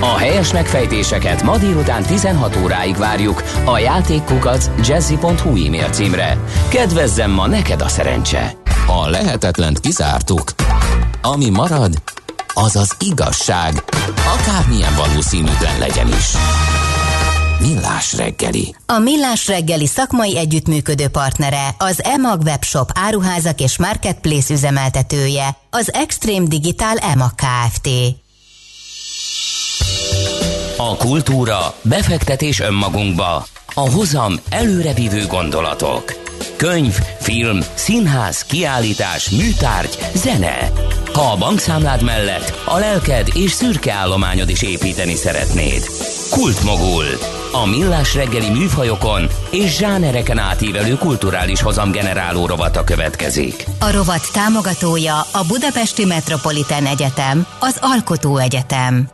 A 0.00 0.16
helyes 0.16 0.52
megfejtéseket 0.52 1.42
ma 1.42 1.58
délután 1.58 2.02
16 2.02 2.56
óráig 2.56 2.96
várjuk 2.96 3.42
a 3.64 3.78
játékkukac 3.78 4.70
jazzy.hu 4.86 5.66
e-mail 5.66 5.88
címre. 5.90 6.38
Kedvezzem 6.68 7.30
ma 7.30 7.46
neked 7.46 7.80
a 7.80 7.88
szerencse! 7.88 8.52
A 8.86 9.08
lehetetlent 9.08 9.80
kizártuk. 9.80 10.52
Ami 11.22 11.50
marad, 11.50 12.02
az 12.54 12.76
az 12.76 12.96
igazság, 12.98 13.84
akármilyen 14.38 14.94
valószínűtlen 14.94 15.78
legyen 15.78 16.08
is. 16.08 16.36
Millás 17.60 18.14
reggeli. 18.16 18.74
A 18.86 18.98
Millás 18.98 19.46
reggeli 19.46 19.86
szakmai 19.86 20.38
együttműködő 20.38 21.08
partnere, 21.08 21.74
az 21.78 22.04
EMAG 22.04 22.40
webshop 22.40 22.90
áruházak 22.94 23.60
és 23.60 23.78
marketplace 23.78 24.54
üzemeltetője, 24.54 25.56
az 25.70 25.92
Extreme 25.92 26.46
Digital 26.46 26.96
EMAG 26.96 27.32
Kft. 27.34 27.88
A 30.76 30.96
kultúra, 30.96 31.74
befektetés 31.82 32.60
önmagunkba, 32.60 33.46
a 33.74 33.90
hozam 33.90 34.40
előrevívő 34.50 35.26
gondolatok. 35.26 36.26
Könyv, 36.56 36.98
film, 37.20 37.60
színház, 37.74 38.42
kiállítás, 38.42 39.30
műtárgy, 39.30 39.98
zene. 40.14 40.72
Ha 41.12 41.20
a 41.20 41.36
bankszámlád 41.36 42.02
mellett 42.02 42.62
a 42.64 42.78
lelked 42.78 43.28
és 43.34 43.50
szürke 43.50 43.92
állományod 43.92 44.48
is 44.48 44.62
építeni 44.62 45.14
szeretnéd. 45.14 45.82
Kultmogul. 46.30 47.04
A 47.52 47.66
millás 47.66 48.14
reggeli 48.14 48.50
műfajokon 48.50 49.26
és 49.50 49.76
zsánereken 49.76 50.38
átívelő 50.38 50.94
kulturális 50.94 51.62
hozamgeneráló 51.62 52.46
rovata 52.46 52.84
következik. 52.84 53.64
A 53.80 53.90
rovat 53.92 54.32
támogatója 54.32 55.16
a 55.16 55.44
Budapesti 55.48 56.04
Metropolitán 56.04 56.86
Egyetem, 56.86 57.46
az 57.60 57.78
Alkotó 57.80 58.36
Egyetem. 58.36 59.08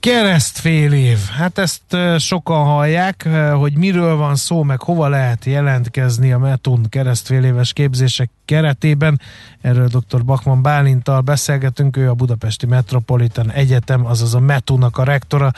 Keresztfél 0.00 0.92
év. 0.92 1.18
Hát 1.36 1.58
ezt 1.58 1.96
sokan 2.18 2.64
hallják, 2.64 3.28
hogy 3.54 3.76
miről 3.76 4.16
van 4.16 4.36
szó, 4.36 4.62
meg 4.62 4.82
hova 4.82 5.08
lehet 5.08 5.44
jelentkezni 5.44 6.32
a 6.32 6.38
Metun 6.38 6.86
keresztfél 6.88 7.44
éves 7.44 7.72
képzések 7.72 8.30
keretében. 8.44 9.20
Erről 9.60 9.88
dr. 9.88 10.24
Bakman 10.24 10.62
Bálintal 10.62 11.20
beszélgetünk, 11.20 11.96
ő 11.96 12.08
a 12.08 12.14
Budapesti 12.14 12.66
Metropolitan 12.66 13.50
Egyetem, 13.50 14.06
azaz 14.06 14.34
a 14.34 14.40
Metunak 14.40 14.98
a 14.98 15.04
rektora. 15.04 15.50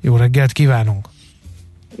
Jó 0.00 0.16
reggelt 0.16 0.52
kívánunk! 0.52 1.08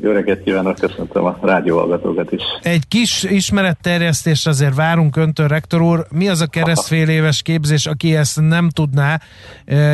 Jó 0.02 0.12
reggelt 0.12 0.42
kívánok, 0.42 0.74
köszöntöm 0.74 1.24
a 1.24 1.38
rádióhallgatókat 1.42 2.32
is. 2.32 2.42
Egy 2.62 2.88
kis 2.88 3.22
ismeretterjesztés 3.22 4.46
azért 4.46 4.74
várunk 4.74 5.16
öntől, 5.16 5.48
rektor 5.48 5.80
úr. 5.80 6.06
Mi 6.10 6.28
az 6.28 6.40
a 6.40 6.46
keresztfél 6.46 7.08
éves 7.08 7.42
képzés, 7.42 7.86
aki 7.86 8.16
ezt 8.16 8.40
nem 8.40 8.68
tudná, 8.68 9.20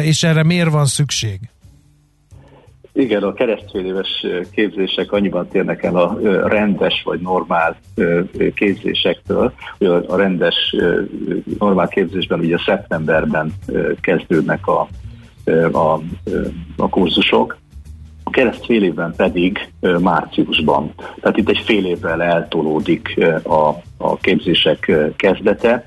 és 0.03 0.23
erre 0.23 0.43
miért 0.43 0.71
van 0.71 0.87
szükség? 0.87 1.41
Igen, 2.93 3.23
a 3.23 3.33
keresztféléves 3.33 4.27
képzések 4.51 5.13
annyiban 5.13 5.49
térnek 5.49 5.83
el 5.83 5.97
a 5.97 6.19
rendes 6.49 7.03
vagy 7.05 7.21
normál 7.21 7.77
képzésektől, 8.55 9.53
hogy 9.79 9.87
a 9.87 10.17
rendes 10.17 10.75
normál 11.59 11.89
képzésben 11.89 12.39
ugye 12.39 12.57
szeptemberben 12.67 13.53
kezdődnek 14.01 14.67
a, 14.67 14.89
a, 15.73 16.01
a 16.77 16.89
kurzusok, 16.89 17.57
a 18.27 18.31
kereszt 18.31 18.65
fél 18.65 18.83
évben 18.83 19.15
pedig 19.17 19.69
márciusban. 20.01 20.93
Tehát 21.21 21.37
itt 21.37 21.49
egy 21.49 21.63
fél 21.65 21.87
évvel 21.87 22.23
eltolódik 22.23 23.25
a, 23.43 23.69
a 23.97 24.17
képzések 24.21 24.93
kezdete, 25.17 25.85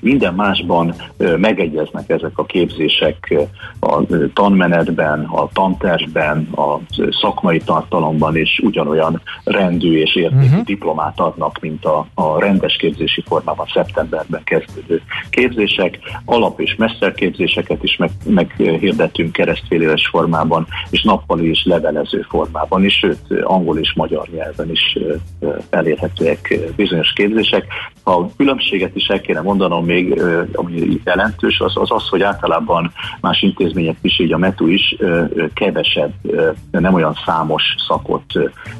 minden 0.00 0.34
másban 0.34 0.94
megegyeznek 1.36 2.08
ezek 2.08 2.38
a 2.38 2.44
képzések 2.44 3.34
a 3.80 4.02
tanmenetben, 4.34 5.24
a 5.24 5.48
tantervben, 5.52 6.48
a 6.52 6.78
szakmai 7.20 7.58
tartalomban, 7.58 8.36
és 8.36 8.60
ugyanolyan 8.62 9.22
rendű 9.44 9.98
és 9.98 10.16
értékű 10.16 10.44
uh-huh. 10.44 10.64
diplomát 10.64 11.20
adnak, 11.20 11.58
mint 11.60 11.84
a, 11.84 12.06
a 12.14 12.40
rendes 12.40 12.76
képzési 12.76 13.22
formában 13.26 13.66
szeptemberben 13.72 14.42
kezdődő 14.44 15.02
képzések. 15.30 15.98
Alap- 16.24 16.60
és 16.60 16.74
mesterképzéseket 16.74 17.82
is 17.82 17.96
meg, 17.96 18.10
meghirdetünk 18.24 19.32
keresztféléves 19.32 20.08
formában, 20.08 20.66
és 20.90 21.02
nappali 21.02 21.48
és 21.48 21.64
levelező 21.64 22.26
formában 22.28 22.84
is, 22.84 22.94
sőt, 22.94 23.42
angol 23.42 23.78
és 23.78 23.92
magyar 23.94 24.28
nyelven 24.28 24.70
is 24.70 24.98
elérhetőek 25.70 26.58
bizonyos 26.76 27.12
képzések. 27.12 27.66
A 28.04 28.34
különbséget 28.36 28.96
is 28.96 29.06
el 29.06 29.20
kéne 29.20 29.40
mondanom, 29.40 29.84
még, 29.90 30.22
ami 30.52 31.00
jelentős, 31.04 31.60
az, 31.60 31.72
az 31.74 31.90
az, 31.90 32.08
hogy 32.08 32.22
általában 32.22 32.92
más 33.20 33.42
intézmények 33.42 33.96
is, 34.02 34.18
így 34.18 34.32
a 34.32 34.38
METU 34.38 34.66
is 34.66 34.96
kevesebb, 35.54 36.12
nem 36.70 36.94
olyan 36.94 37.16
számos 37.26 37.62
szakot 37.88 38.32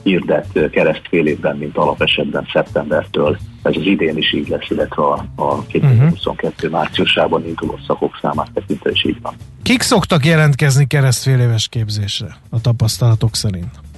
hirdet 0.03 0.71
keresztfél 0.71 1.27
évben, 1.27 1.57
mint 1.57 1.77
alapesetben 1.77 2.47
szeptembertől. 2.53 3.39
Ez 3.63 3.77
az 3.77 3.87
idén 3.87 4.17
is 4.17 4.33
így 4.33 4.49
lesz, 4.49 4.71
illetve 4.71 5.03
a, 5.03 5.25
a 5.35 5.67
2022 5.67 6.55
uh-huh. 6.55 6.71
márciusában 6.81 7.47
induló 7.47 7.79
szakok 7.87 8.19
számát 8.23 8.51
tekintve 8.55 8.91
is 8.91 9.05
így 9.05 9.21
van. 9.23 9.35
Kik 9.63 9.83
szoktak 9.83 10.25
jelentkezni 10.25 10.87
keresztfél 10.87 11.41
éves 11.41 11.69
képzésre 11.69 12.37
a 12.51 12.61
tapasztalatok 12.61 13.35
szerint? 13.35 13.90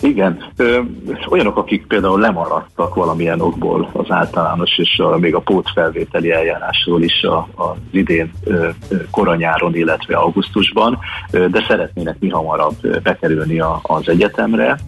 Igen, 0.00 0.44
ö, 0.56 0.80
olyanok, 1.28 1.56
akik 1.56 1.86
például 1.86 2.20
lemaradtak 2.20 2.94
valamilyen 2.94 3.40
okból 3.40 3.90
az 3.92 4.10
általános 4.10 4.78
és 4.78 4.98
a, 4.98 5.18
még 5.18 5.34
a 5.34 5.40
pótfelvételi 5.40 6.30
eljárásról 6.32 7.02
is 7.02 7.22
a, 7.22 7.48
az 7.54 7.76
idén 7.90 8.30
ö, 8.44 8.68
koranyáron, 9.10 9.74
illetve 9.74 10.16
augusztusban, 10.16 10.98
ö, 11.30 11.48
de 11.48 11.64
szeretnének 11.68 12.16
mi 12.18 12.28
hamarabb 12.28 13.00
bekerülni 13.02 13.60
a, 13.60 13.80
az 13.82 14.08
egyetemre, 14.08 14.78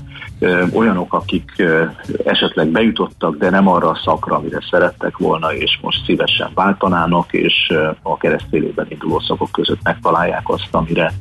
olyanok, 0.73 1.13
akik 1.15 1.63
esetleg 2.25 2.69
bejutottak, 2.69 3.37
de 3.37 3.51
nem 3.51 3.69
arra 3.69 3.89
a 3.89 4.01
szakra, 4.05 4.37
amire 4.37 4.59
szerettek 4.71 5.19
volna, 5.19 5.55
és 5.55 5.79
most 5.83 6.05
szívesen 6.05 6.51
váltanának, 6.55 7.33
és 7.33 7.73
a 8.03 8.17
keresztélében 8.17 8.87
induló 8.89 9.21
szakok 9.21 9.53
között 9.53 9.83
megtalálják 9.83 10.49
azt, 10.49 10.69
amire, 10.71 11.13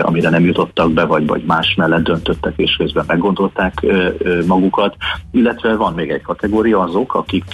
amire 0.00 0.30
nem 0.30 0.44
jutottak 0.44 0.92
be, 0.92 1.04
vagy, 1.04 1.26
vagy 1.26 1.44
más 1.44 1.74
mellett 1.74 2.02
döntöttek, 2.02 2.52
és 2.56 2.76
közben 2.76 3.04
meggondolták 3.06 3.86
magukat. 4.46 4.96
Illetve 5.32 5.76
van 5.76 5.92
még 5.92 6.10
egy 6.10 6.22
kategória 6.22 6.80
azok, 6.80 7.14
akik 7.14 7.44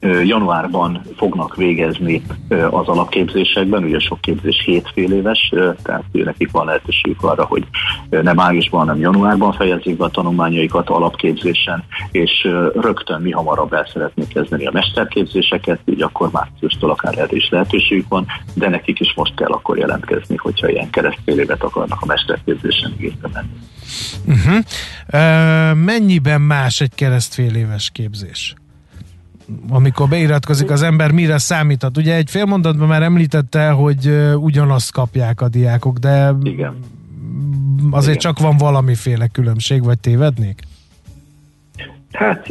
januárban 0.00 1.02
fognak 1.16 1.56
végezni 1.56 2.22
az 2.48 2.88
alapképzésekben, 2.88 3.84
ugye 3.84 3.98
sok 3.98 4.20
képzés 4.20 4.62
hétfél 4.64 5.12
éves, 5.12 5.52
tehát 5.82 6.04
nekik 6.12 6.50
van 6.50 6.66
lehetőségük 6.66 7.22
arra, 7.22 7.44
hogy 7.44 7.64
nem 8.08 8.34
májusban, 8.34 8.80
hanem 8.80 9.00
januárban 9.00 9.52
fejezik 9.52 9.96
be 9.96 10.04
a 10.04 10.08
tanulmányaikat 10.08 10.88
alapképzésen, 10.88 11.84
és 12.10 12.48
rögtön 12.74 13.20
mi 13.20 13.30
hamarabb 13.30 13.72
el 13.72 13.88
szeretnék 13.92 14.28
kezdeni 14.28 14.66
a 14.66 14.72
mesterképzéseket, 14.72 15.80
így 15.84 16.02
akkor 16.02 16.30
márciustól 16.32 16.90
akár 16.90 17.18
erre 17.18 17.36
is 17.36 17.48
lehetőségük 17.48 18.08
van, 18.08 18.26
de 18.54 18.68
nekik 18.68 19.00
is 19.00 19.14
most 19.16 19.34
kell 19.34 19.50
akkor 19.50 19.78
jelentkezni, 19.78 20.36
hogyha 20.36 20.68
ilyen 20.68 20.90
keresztfél 20.90 21.38
évet 21.38 21.62
akarnak 21.62 21.98
a 22.00 22.06
mesterképzésen 22.06 22.94
igénybe 22.98 23.28
menni. 23.32 23.48
Uh-huh. 24.26 24.56
Uh, 25.12 25.84
mennyiben 25.84 26.40
más 26.40 26.80
egy 26.80 26.94
keresztfél 26.94 27.54
éves 27.54 27.90
képzés? 27.92 28.54
Amikor 29.68 30.08
beiratkozik 30.08 30.70
az 30.70 30.82
ember, 30.82 31.10
mire 31.10 31.38
számíthat? 31.38 31.96
Ugye 31.96 32.14
egy 32.14 32.30
fél 32.30 32.44
mondatban 32.44 32.88
már 32.88 33.02
említette, 33.02 33.70
hogy 33.70 34.32
ugyanazt 34.34 34.92
kapják 34.92 35.40
a 35.40 35.48
diákok, 35.48 35.98
de 35.98 36.34
Igen. 36.42 36.74
azért 37.90 38.16
Igen. 38.16 38.32
csak 38.32 38.38
van 38.38 38.56
valamiféle 38.56 39.26
különbség, 39.26 39.84
vagy 39.84 39.98
tévednék? 39.98 40.62
Hát 42.16 42.46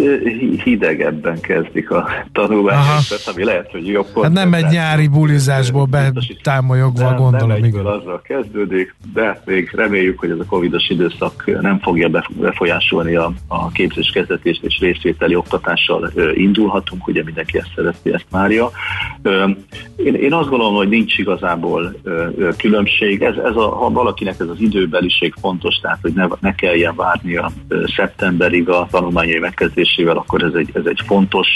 hidegebben 0.63 1.39
kezdik 1.39 1.91
a 1.91 2.09
tanulmányokat, 2.31 3.21
ami 3.33 3.43
lehet, 3.43 3.71
hogy 3.71 3.87
jobb. 3.87 4.21
Hát 4.21 4.31
nem 4.31 4.53
egy 4.53 4.65
nyári 4.69 5.07
bulizásból 5.07 5.85
betámolyogva, 5.85 7.09
nem, 7.09 7.15
gondolom. 7.15 7.47
Nem 7.47 7.63
egyből 7.63 7.87
azzal 7.87 8.21
kezdődik, 8.21 8.95
de 9.13 9.41
még 9.45 9.71
reméljük, 9.75 10.19
hogy 10.19 10.29
ez 10.29 10.39
a 10.39 10.45
covidos 10.45 10.89
időszak 10.89 11.61
nem 11.61 11.79
fogja 11.79 12.23
befolyásolni 12.29 13.15
a, 13.15 13.33
a 13.47 13.69
képzés 13.69 14.11
kezdetést 14.13 14.63
és 14.63 14.79
részvételi 14.79 15.35
oktatással 15.35 16.11
indulhatunk, 16.33 17.07
ugye 17.07 17.23
mindenki 17.23 17.57
ezt 17.57 17.71
szereti, 17.75 18.13
ezt 18.13 18.25
várja. 18.29 18.71
Én, 19.95 20.15
én 20.15 20.33
azt 20.33 20.49
gondolom, 20.49 20.75
hogy 20.75 20.89
nincs 20.89 21.17
igazából 21.17 21.95
különbség. 22.57 23.21
Ez, 23.21 23.35
ez 23.35 23.55
a, 23.55 23.69
ha 23.69 23.89
valakinek 23.89 24.39
ez 24.39 24.47
az 24.47 24.59
időbeliség 24.59 25.33
fontos, 25.41 25.75
tehát 25.75 25.99
hogy 26.01 26.13
ne, 26.13 26.25
ne 26.39 26.55
kelljen 26.55 26.95
várni 26.95 27.35
a 27.35 27.51
szeptemberig 27.95 28.69
a 28.69 28.87
tanulmányai 28.91 29.39
megkezdésével, 29.55 30.17
akkor 30.17 30.43
ez 30.43 30.53
egy, 30.53 30.69
ez 30.73 30.85
egy 30.85 31.01
fontos 31.05 31.47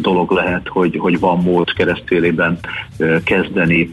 dolog 0.00 0.30
lehet, 0.30 0.68
hogy, 0.68 0.96
hogy 0.98 1.18
van 1.18 1.38
mód 1.38 1.72
keresztélében 1.72 2.58
kezdeni. 3.24 3.90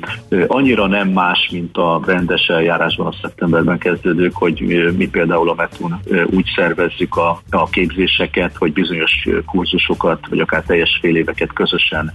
Annyira 0.47 0.87
nem 0.87 1.09
más, 1.09 1.49
mint 1.51 1.77
a 1.77 2.01
rendes 2.05 2.47
eljárásban 2.47 3.07
a 3.07 3.15
szeptemberben 3.21 3.77
kezdődők, 3.77 4.35
hogy 4.35 4.61
mi 4.97 5.09
például 5.09 5.49
a 5.49 5.53
Metun 5.53 5.99
úgy 6.25 6.49
szervezzük 6.55 7.15
a, 7.15 7.41
a 7.49 7.69
képzéseket, 7.69 8.55
hogy 8.57 8.73
bizonyos 8.73 9.27
kurzusokat, 9.45 10.27
vagy 10.29 10.39
akár 10.39 10.63
teljes 10.63 10.97
fél 11.01 11.15
éveket 11.15 11.53
közösen 11.53 12.13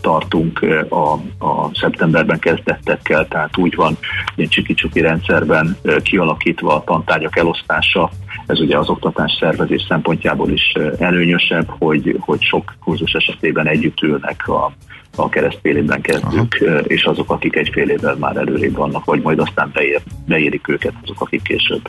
tartunk 0.00 0.66
a, 0.88 1.12
a 1.46 1.70
szeptemberben 1.72 2.38
kezdettekkel, 2.38 3.28
tehát 3.28 3.56
úgy 3.56 3.74
van 3.74 3.96
ilyen 4.36 4.50
csiki-csuki 4.50 5.00
rendszerben 5.00 5.76
kialakítva 6.02 6.74
a 6.74 6.84
tantárgyak 6.84 7.36
elosztása, 7.36 8.10
ez 8.46 8.60
ugye 8.60 8.78
az 8.78 8.88
oktatás 8.88 9.36
szervezés 9.40 9.84
szempontjából 9.88 10.50
is 10.50 10.72
előnyösebb, 10.98 11.66
hogy, 11.78 12.16
hogy 12.20 12.42
sok 12.42 12.74
kurzus 12.84 13.12
esetében 13.12 13.66
együtt 13.66 14.00
ülnek 14.02 14.48
a, 14.48 14.72
a 15.16 15.28
keresztfélében 15.28 16.00
kezdjük, 16.00 16.58
Aha. 16.66 16.78
és 16.78 17.04
azok, 17.04 17.30
akik 17.30 17.56
egy 17.56 17.70
fél 17.72 17.88
évvel 17.88 18.14
már 18.14 18.36
előrébb 18.36 18.76
vannak, 18.76 19.04
vagy 19.04 19.22
majd 19.22 19.38
aztán 19.38 19.70
beér, 19.72 20.00
beérik 20.26 20.68
őket 20.68 20.92
azok, 21.02 21.20
akik 21.20 21.42
később 21.42 21.88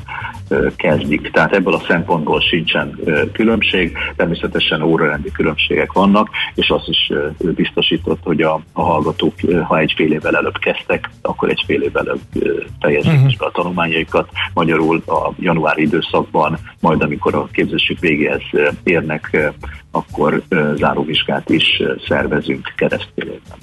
kezdik. 0.75 1.31
Tehát 1.31 1.53
ebből 1.53 1.73
a 1.73 1.83
szempontból 1.87 2.41
sincsen 2.41 2.99
különbség, 3.33 3.97
természetesen 4.15 4.81
órarendi 4.81 5.31
különbségek 5.31 5.91
vannak, 5.91 6.29
és 6.55 6.69
azt 6.69 6.87
is 6.87 7.11
biztosított, 7.39 8.19
hogy 8.23 8.41
a, 8.41 8.61
a 8.73 8.81
hallgatók, 8.81 9.33
ha 9.63 9.79
egy 9.79 9.93
fél 9.95 10.11
évvel 10.11 10.35
előbb 10.35 10.57
kezdtek, 10.57 11.09
akkor 11.21 11.49
egy 11.49 11.63
fél 11.65 11.81
évvel 11.81 12.07
előbb 12.07 12.55
fejezik 12.79 13.11
uh-huh. 13.11 13.37
be 13.37 13.45
a 13.45 13.51
tanulmányaikat. 13.51 14.29
Magyarul 14.55 15.03
a 15.05 15.33
januári 15.39 15.81
időszakban, 15.81 16.57
majd 16.79 17.01
amikor 17.01 17.35
a 17.35 17.47
képzésük 17.51 17.99
végéhez 17.99 18.41
érnek, 18.83 19.51
akkor 19.91 20.43
záróvizsgát 20.75 21.49
is 21.49 21.81
szervezünk 22.07 22.73
keresztülében. 22.75 23.57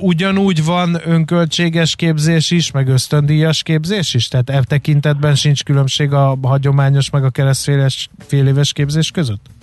Ugyanúgy 0.00 0.64
van 0.64 1.00
önköltséges 1.04 1.96
képzés 1.96 2.50
is, 2.50 2.70
meg 2.70 2.88
ösztöndíjas 2.88 3.62
képzés 3.62 4.14
is? 4.14 4.28
Tehát 4.28 4.50
e 4.50 4.62
tekintetben 4.62 5.34
sincs 5.34 5.62
különbség 5.62 6.12
a 6.12 6.38
hagyományos 6.42 7.10
meg 7.10 7.24
a 7.24 7.30
keresztféles 7.30 8.08
fél 8.26 8.46
éves 8.46 8.72
képzés 8.72 9.10
között? 9.10 9.55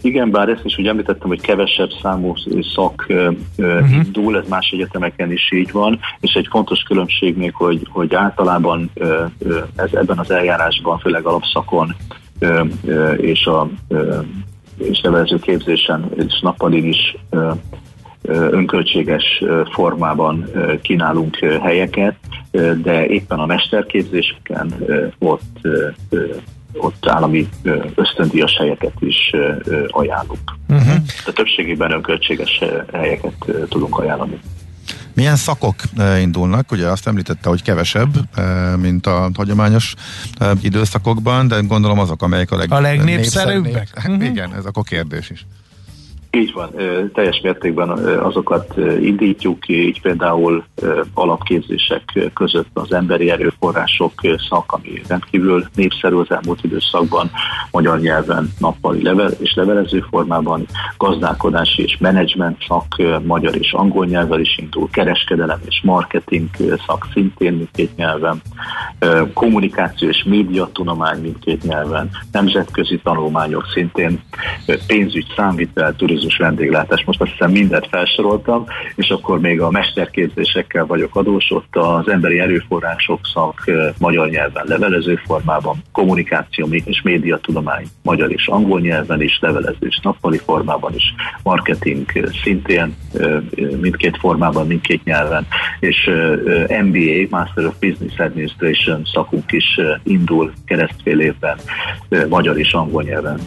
Igen, 0.00 0.30
bár 0.30 0.48
ezt 0.48 0.64
is 0.64 0.78
úgy 0.78 0.86
említettem, 0.86 1.28
hogy 1.28 1.40
kevesebb 1.40 1.90
számú 2.02 2.34
szak 2.74 3.06
uh-huh. 3.08 3.92
indul, 3.92 4.36
ez 4.38 4.48
más 4.48 4.70
egyetemeken 4.70 5.32
is 5.32 5.52
így 5.52 5.72
van, 5.72 5.98
és 6.20 6.34
egy 6.34 6.46
fontos 6.50 6.82
különbség 6.82 7.36
még, 7.36 7.54
hogy, 7.54 7.86
hogy 7.90 8.14
általában 8.14 8.90
ez 9.76 9.92
ebben 9.92 10.18
az 10.18 10.30
eljárásban, 10.30 10.98
főleg 10.98 11.24
alapszakon 11.24 11.94
és 13.16 13.46
a 13.46 13.68
és 14.78 15.00
nevező 15.00 15.38
képzésen 15.38 16.10
és 16.16 16.40
nappalin 16.40 16.84
is 16.84 17.16
önköltséges 18.26 19.42
formában 19.72 20.50
kínálunk 20.82 21.36
helyeket, 21.36 22.16
de 22.82 23.06
éppen 23.06 23.38
a 23.38 23.46
mesterképzéseken 23.46 24.74
ott, 25.18 25.68
ott 26.76 27.06
állami 27.06 27.48
ösztöndíjas 27.94 28.56
helyeket 28.56 28.94
is 28.98 29.30
ajánlunk. 29.88 30.52
Uh-huh. 30.68 30.94
De 31.24 31.32
többségében 31.32 31.92
önköltséges 31.92 32.60
helyeket 32.92 33.46
tudunk 33.68 33.98
ajánlani. 33.98 34.40
Milyen 35.14 35.36
szakok 35.36 35.74
indulnak? 36.20 36.72
Ugye 36.72 36.86
azt 36.86 37.06
említette, 37.06 37.48
hogy 37.48 37.62
kevesebb, 37.62 38.10
mint 38.80 39.06
a 39.06 39.30
hagyományos 39.34 39.94
időszakokban, 40.62 41.48
de 41.48 41.60
gondolom 41.60 41.98
azok, 41.98 42.22
amelyek 42.22 42.50
a, 42.50 42.56
leg, 42.56 42.72
a 42.72 42.80
legnépszerűbbek. 42.80 43.88
Uh-huh. 43.96 44.24
Igen, 44.24 44.54
ez 44.54 44.64
akkor 44.64 44.82
kérdés 44.82 45.30
is. 45.30 45.46
Így 46.34 46.52
van, 46.52 46.70
teljes 47.12 47.40
mértékben 47.42 47.88
azokat 48.18 48.74
indítjuk, 49.00 49.68
így 49.68 50.00
például 50.00 50.64
alapképzések 51.14 52.30
között 52.34 52.68
az 52.72 52.92
emberi 52.92 53.30
erőforrások 53.30 54.12
szak, 54.48 54.72
ami 54.72 55.02
rendkívül 55.08 55.66
népszerű 55.74 56.14
az 56.14 56.30
elmúlt 56.30 56.64
időszakban, 56.64 57.30
magyar 57.70 58.00
nyelven 58.00 58.52
nappali 58.58 59.02
level 59.02 59.30
és 59.30 59.54
levelező 59.54 60.04
formában, 60.10 60.66
gazdálkodási 60.96 61.82
és 61.82 61.96
menedzsment 62.00 62.64
szak 62.68 62.96
magyar 63.24 63.56
és 63.56 63.72
angol 63.72 64.06
nyelven 64.06 64.40
is 64.40 64.58
indul, 64.58 64.88
kereskedelem 64.90 65.60
és 65.66 65.80
marketing 65.84 66.48
szak 66.86 67.06
szintén 67.12 67.52
mindkét 67.52 67.96
nyelven, 67.96 68.42
kommunikáció 69.34 70.08
és 70.08 70.24
médiatudomány 70.24 71.20
mindkét 71.20 71.62
nyelven, 71.62 72.10
nemzetközi 72.32 73.00
tanulmányok 73.02 73.64
szintén, 73.72 74.20
pénzügy, 74.86 75.26
számvitel, 75.36 75.96
turizmus, 75.96 76.22
turizmus 76.24 76.36
vendéglátás. 76.36 77.04
Most 77.04 77.20
azt 77.20 77.30
hiszem 77.30 77.50
mindent 77.50 77.86
felsoroltam, 77.90 78.64
és 78.94 79.08
akkor 79.08 79.40
még 79.40 79.60
a 79.60 79.70
mesterképzésekkel 79.70 80.86
vagyok 80.86 81.16
adós, 81.16 81.50
ott 81.50 81.76
az 81.76 82.08
emberi 82.08 82.38
erőforrások 82.38 83.20
szak 83.32 83.70
magyar 83.98 84.28
nyelven 84.28 84.64
levelező 84.66 85.20
formában, 85.26 85.82
kommunikáció 85.92 86.68
és 86.84 87.02
médiatudomány 87.02 87.86
magyar 88.02 88.32
és 88.32 88.46
angol 88.46 88.80
nyelven 88.80 89.22
is, 89.22 89.38
levelező 89.40 89.86
és 89.86 90.00
nappali 90.02 90.38
formában 90.38 90.94
is, 90.94 91.14
marketing 91.42 92.04
szintén 92.42 92.94
mindkét 93.80 94.16
formában, 94.18 94.66
mindkét 94.66 95.04
nyelven, 95.04 95.46
és 95.80 96.10
MBA, 96.82 97.36
Master 97.36 97.66
of 97.66 97.74
Business 97.80 98.18
Administration 98.18 99.02
szakunk 99.12 99.52
is 99.52 99.80
indul 100.02 100.52
keresztfél 100.66 101.20
évben 101.20 101.58
magyar 102.28 102.58
és 102.58 102.72
angol 102.72 103.02
nyelven, 103.02 103.40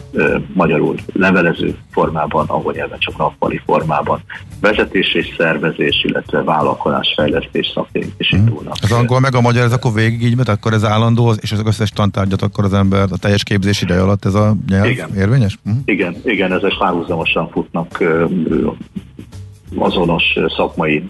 magyarul 0.54 0.94
levelező 1.12 1.76
formában, 1.90 2.46
angol 2.46 2.67
angol 2.68 2.82
nyelven 2.82 2.98
csak 2.98 3.16
nappali 3.16 3.60
formában. 3.64 4.22
Vezetés 4.60 5.14
és 5.14 5.34
szervezés, 5.36 6.04
illetve 6.04 6.42
vállalkozásfejlesztés 6.42 7.70
szakértők 7.74 8.14
is 8.18 8.30
mhm. 8.30 8.40
indulnak. 8.40 8.74
Az 8.82 8.92
angol 8.92 9.20
meg 9.20 9.34
a 9.34 9.40
magyar, 9.40 9.64
ez 9.64 9.72
akkor 9.72 9.92
végig 9.92 10.22
így 10.22 10.36
mert 10.36 10.48
akkor 10.48 10.72
ez 10.72 10.84
állandó, 10.84 11.32
és 11.40 11.52
az 11.52 11.62
összes 11.64 11.90
tantárgyat 11.90 12.42
akkor 12.42 12.64
az 12.64 12.72
ember 12.72 13.06
a 13.10 13.16
teljes 13.16 13.42
képzés 13.42 13.82
ideje 13.82 14.02
alatt 14.02 14.24
ez 14.24 14.34
a 14.34 14.56
nyelv 14.68 14.90
igen. 14.90 15.16
érvényes? 15.16 15.58
Uh-huh. 15.64 15.82
Igen, 15.84 16.16
igen, 16.24 16.52
ezek 16.52 16.72
párhuzamosan 16.78 17.48
futnak 17.50 18.04
azonos 19.76 20.24
szakmai 20.56 21.08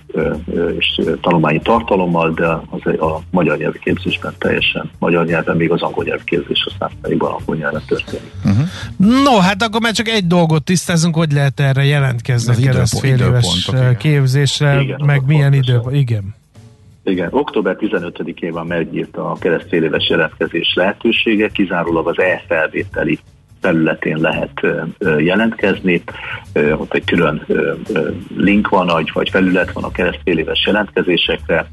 és 0.79 1.01
tanulmányi 1.21 1.61
tartalommal, 1.61 2.33
de 2.33 2.47
az 2.47 3.01
a 3.01 3.21
magyar 3.31 3.59
nyelvi 3.59 3.79
képzésben 3.79 4.35
teljesen 4.39 4.91
magyar 4.99 5.27
nyelven, 5.27 5.57
még 5.57 5.71
az 5.71 5.83
angol 5.83 6.05
nyelvi 6.05 6.25
képzés 6.25 6.67
aztán 6.71 6.91
pedig 7.03 7.23
angol 7.23 7.57
nyelven 7.57 7.83
történik. 7.87 8.33
Uh-huh. 8.45 9.23
No, 9.23 9.39
hát 9.39 9.63
akkor 9.63 9.81
már 9.81 9.93
csak 9.93 10.09
egy 10.09 10.27
dolgot 10.27 10.65
tisztázunk, 10.65 11.15
hogy 11.15 11.33
lehet 11.33 11.61
erre 11.61 11.85
jelentkezni 11.85 12.53
az 12.53 12.59
a 12.59 12.63
keresztfél 12.63 13.21
éves 13.21 13.71
képzésre, 13.99 14.81
igen, 14.81 15.01
meg 15.05 15.23
milyen 15.27 15.53
idő, 15.53 15.81
igen. 15.91 16.37
Igen, 17.05 17.29
október 17.31 17.77
15-én 17.81 18.53
van 18.53 18.67
megnyílt 18.67 19.17
a 19.17 19.37
keresztfél 19.41 19.83
éves 19.83 20.09
jelentkezés 20.09 20.73
lehetősége, 20.75 21.49
kizárólag 21.49 22.09
az 22.09 22.19
e-felvételi 22.19 23.19
felületén 23.61 24.17
lehet 24.17 24.61
jelentkezni. 25.19 26.03
Ott 26.55 26.95
egy 26.95 27.05
külön 27.05 27.47
link 28.37 28.69
van, 28.69 29.05
vagy 29.13 29.31
felület 29.31 29.73
van 29.73 29.85
a 29.85 29.91
keresztféléves 29.91 30.67
jelentkezésekre. 30.67 31.69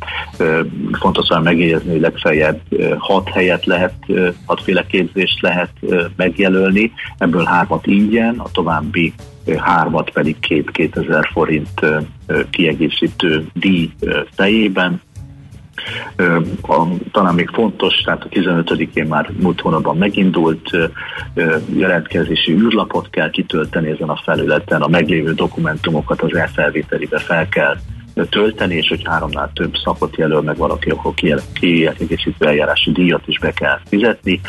Fontos 0.91 1.27
van 1.27 1.41
megjegyezni, 1.41 1.91
hogy 1.91 1.99
legfeljebb 1.99 2.59
hat 2.97 3.29
helyet 3.29 3.65
lehet, 3.65 3.93
hatféle 4.45 4.85
képzést 4.85 5.41
lehet 5.41 5.71
megjelölni, 6.15 6.91
ebből 7.17 7.43
hármat 7.43 7.87
ingyen, 7.87 8.39
a 8.39 8.51
további 8.51 9.13
hármat 9.57 10.09
pedig 10.09 10.39
két 10.39 10.71
2000 10.71 11.29
forint 11.33 11.69
kiegészítő 12.49 13.45
díj 13.53 13.91
fejében 14.35 15.01
a, 16.61 16.83
talán 17.11 17.33
még 17.33 17.49
fontos, 17.49 17.95
tehát 17.95 18.23
a 18.23 18.29
15-én 18.29 19.05
már 19.05 19.29
múlt 19.41 19.61
hónapban 19.61 19.97
megindult 19.97 20.69
jelentkezési 21.75 22.51
űrlapot 22.51 23.09
kell 23.09 23.29
kitölteni 23.29 23.89
ezen 23.89 24.09
a 24.09 24.21
felületen, 24.23 24.81
a 24.81 24.87
meglévő 24.87 25.33
dokumentumokat 25.33 26.21
az 26.21 26.35
elfelvételibe 26.35 27.19
fel 27.19 27.49
kell 27.49 27.75
tölteni, 28.29 28.75
és 28.75 28.87
hogy 28.87 29.01
háromnál 29.03 29.51
több 29.53 29.75
szakot 29.83 30.15
jelöl 30.15 30.41
meg 30.41 30.57
valaki, 30.57 30.89
akkor 30.89 31.13
kiegészítő 31.53 32.45
eljárási 32.45 32.91
díjat 32.91 33.27
is 33.27 33.39
be 33.39 33.51
kell 33.51 33.79
fizetni. 33.85 34.41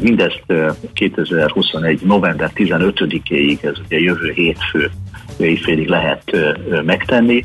Mindezt 0.00 0.44
2021. 0.92 2.00
november 2.02 2.50
15-éig, 2.54 3.64
ez 3.64 3.78
ugye 3.84 3.98
jövő 3.98 4.30
hétfő 4.32 4.90
éjfélig 5.38 5.88
lehet 5.88 6.36
megtenni. 6.84 7.44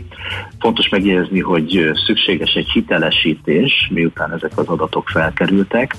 Fontos 0.60 0.90
megjegyezni, 0.90 1.40
hogy 1.40 1.92
szükséges 2.06 2.54
egy 2.54 2.70
hitelesítés, 2.70 3.90
miután 3.94 4.34
ezek 4.34 4.58
az 4.58 4.68
adatok 4.68 5.10
felkerültek, 5.10 5.96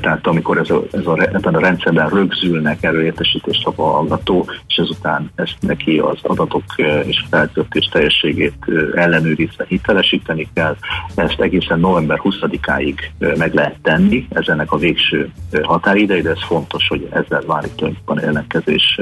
tehát 0.00 0.26
amikor 0.26 0.58
ez 0.58 0.70
a, 0.70 0.82
ez 0.92 1.06
a, 1.06 1.18
ebben 1.20 1.54
a 1.54 1.60
rendszerben 1.60 2.08
rögzülnek 2.08 2.82
előértesítést 2.82 3.66
a 3.66 3.82
hallgató, 3.82 4.46
és 4.68 4.76
ezután 4.76 5.30
ezt 5.34 5.56
neki 5.60 5.98
az 5.98 6.18
adatok 6.22 6.62
és 7.06 7.24
feltöltés 7.30 7.88
teljességét 7.92 8.54
ellenőrizve 8.94 9.64
hitelesíteni 9.68 10.48
kell. 10.54 10.76
Ezt 11.14 11.40
egészen 11.40 11.80
november 11.80 12.20
20-áig 12.22 12.94
meg 13.18 13.54
lehet 13.54 13.76
tenni, 13.82 14.26
ez 14.30 14.48
ennek 14.48 14.72
a 14.72 14.76
végső 14.76 15.30
határideje, 15.62 16.22
de 16.22 16.30
ez 16.30 16.42
fontos, 16.46 16.88
hogy 16.88 17.08
ezzel 17.10 17.42
válik 17.46 17.74
tulajdonképpen 17.74 18.28
ellenkezés 18.28 19.00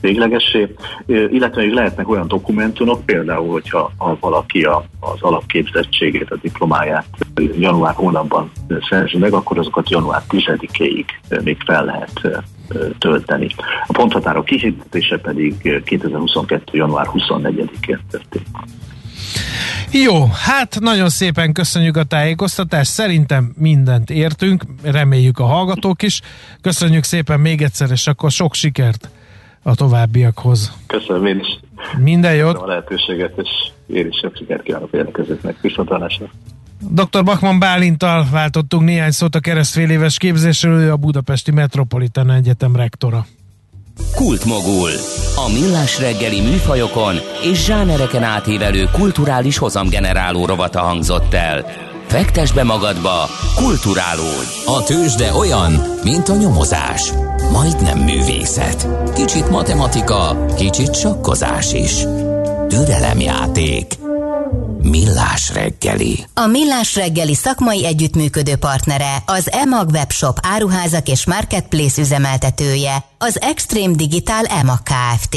véglegessé. 0.00 0.74
Illetve 1.06 1.64
is 1.64 1.72
lehetnek 1.72 2.08
olyan 2.08 2.28
dokumentumok, 2.28 3.04
például, 3.04 3.52
hogyha 3.52 3.92
valaki 4.20 4.62
a, 4.62 4.84
az 5.00 5.22
alapképzettségét, 5.22 6.30
a 6.30 6.36
diplomáját 6.42 7.06
január 7.58 7.94
hónapban 7.94 8.50
szerzi 8.88 9.18
meg, 9.18 9.32
akkor 9.32 9.58
azokat 9.58 9.90
január 9.90 10.05
10-ig 10.28 11.04
még 11.42 11.56
fel 11.66 11.84
lehet 11.84 12.20
tölteni. 12.98 13.48
A 13.86 13.92
ponthatárok 13.92 14.44
kihitetése 14.44 15.18
pedig 15.18 15.82
2022. 15.84 16.78
január 16.78 17.06
24-én 17.12 18.00
történik. 18.10 18.46
Jó, 19.92 20.26
hát 20.32 20.80
nagyon 20.80 21.08
szépen 21.08 21.52
köszönjük 21.52 21.96
a 21.96 22.04
tájékoztatást, 22.04 22.90
szerintem 22.90 23.54
mindent 23.58 24.10
értünk, 24.10 24.64
reméljük 24.82 25.38
a 25.38 25.44
hallgatók 25.44 26.02
is. 26.02 26.20
Köszönjük 26.60 27.04
szépen 27.04 27.40
még 27.40 27.62
egyszer, 27.62 27.90
és 27.90 28.06
akkor 28.06 28.30
sok 28.30 28.54
sikert 28.54 29.10
a 29.62 29.74
továbbiakhoz. 29.74 30.72
Köszönöm 30.86 31.26
én 31.26 31.38
is. 31.38 31.58
Minden 31.98 32.34
jót. 32.34 32.52
Köszönöm 32.52 32.68
a 32.68 32.72
lehetőséget, 32.72 33.38
és 33.38 33.48
én 33.86 34.06
is 34.06 34.18
sok 34.22 34.36
sikert 34.36 34.62
kívánok 34.62 34.88
a 34.92 34.96
jelentkezőknek. 34.96 35.60
Viszontlátásra. 35.60 36.30
Dr. 36.78 37.24
Bakman 37.24 37.58
Bálintal 37.58 38.26
váltottunk 38.30 38.84
néhány 38.84 39.10
szót 39.10 39.34
a 39.34 39.40
keresztfél 39.40 39.90
éves 39.90 40.18
képzésről, 40.18 40.80
ő 40.80 40.92
a 40.92 40.96
Budapesti 40.96 41.50
Metropolitan 41.50 42.30
Egyetem 42.30 42.76
rektora. 42.76 43.26
Kultmogul. 44.14 44.90
A 45.36 45.52
millás 45.52 46.00
reggeli 46.00 46.40
műfajokon 46.40 47.16
és 47.42 47.64
zsánereken 47.64 48.22
átívelő 48.22 48.88
kulturális 48.92 49.58
hozamgeneráló 49.58 50.46
rovata 50.46 50.80
hangzott 50.80 51.34
el. 51.34 51.64
Fektes 52.06 52.52
be 52.52 52.62
magadba, 52.62 53.28
kulturálódj! 53.54 54.48
A 54.66 54.84
tőzsde 54.84 55.34
olyan, 55.34 55.72
mint 56.02 56.28
a 56.28 56.36
nyomozás. 56.36 57.12
Majdnem 57.52 57.98
művészet. 57.98 58.88
Kicsit 59.14 59.50
matematika, 59.50 60.44
kicsit 60.56 60.94
sakkozás 60.94 61.72
is. 61.72 61.94
Türelemjáték. 62.68 64.05
Millás 64.90 65.52
reggeli. 65.52 66.26
A 66.34 66.46
Millás 66.46 66.94
reggeli 66.94 67.34
szakmai 67.34 67.86
együttműködő 67.86 68.56
partnere, 68.56 69.22
az 69.26 69.52
EMAG 69.52 69.88
webshop 69.88 70.38
áruházak 70.42 71.08
és 71.08 71.26
marketplace 71.26 72.00
üzemeltetője, 72.00 73.04
az 73.18 73.40
Extreme 73.40 73.94
Digital 73.94 74.44
EMAG 74.44 74.82
Kft. 74.82 75.36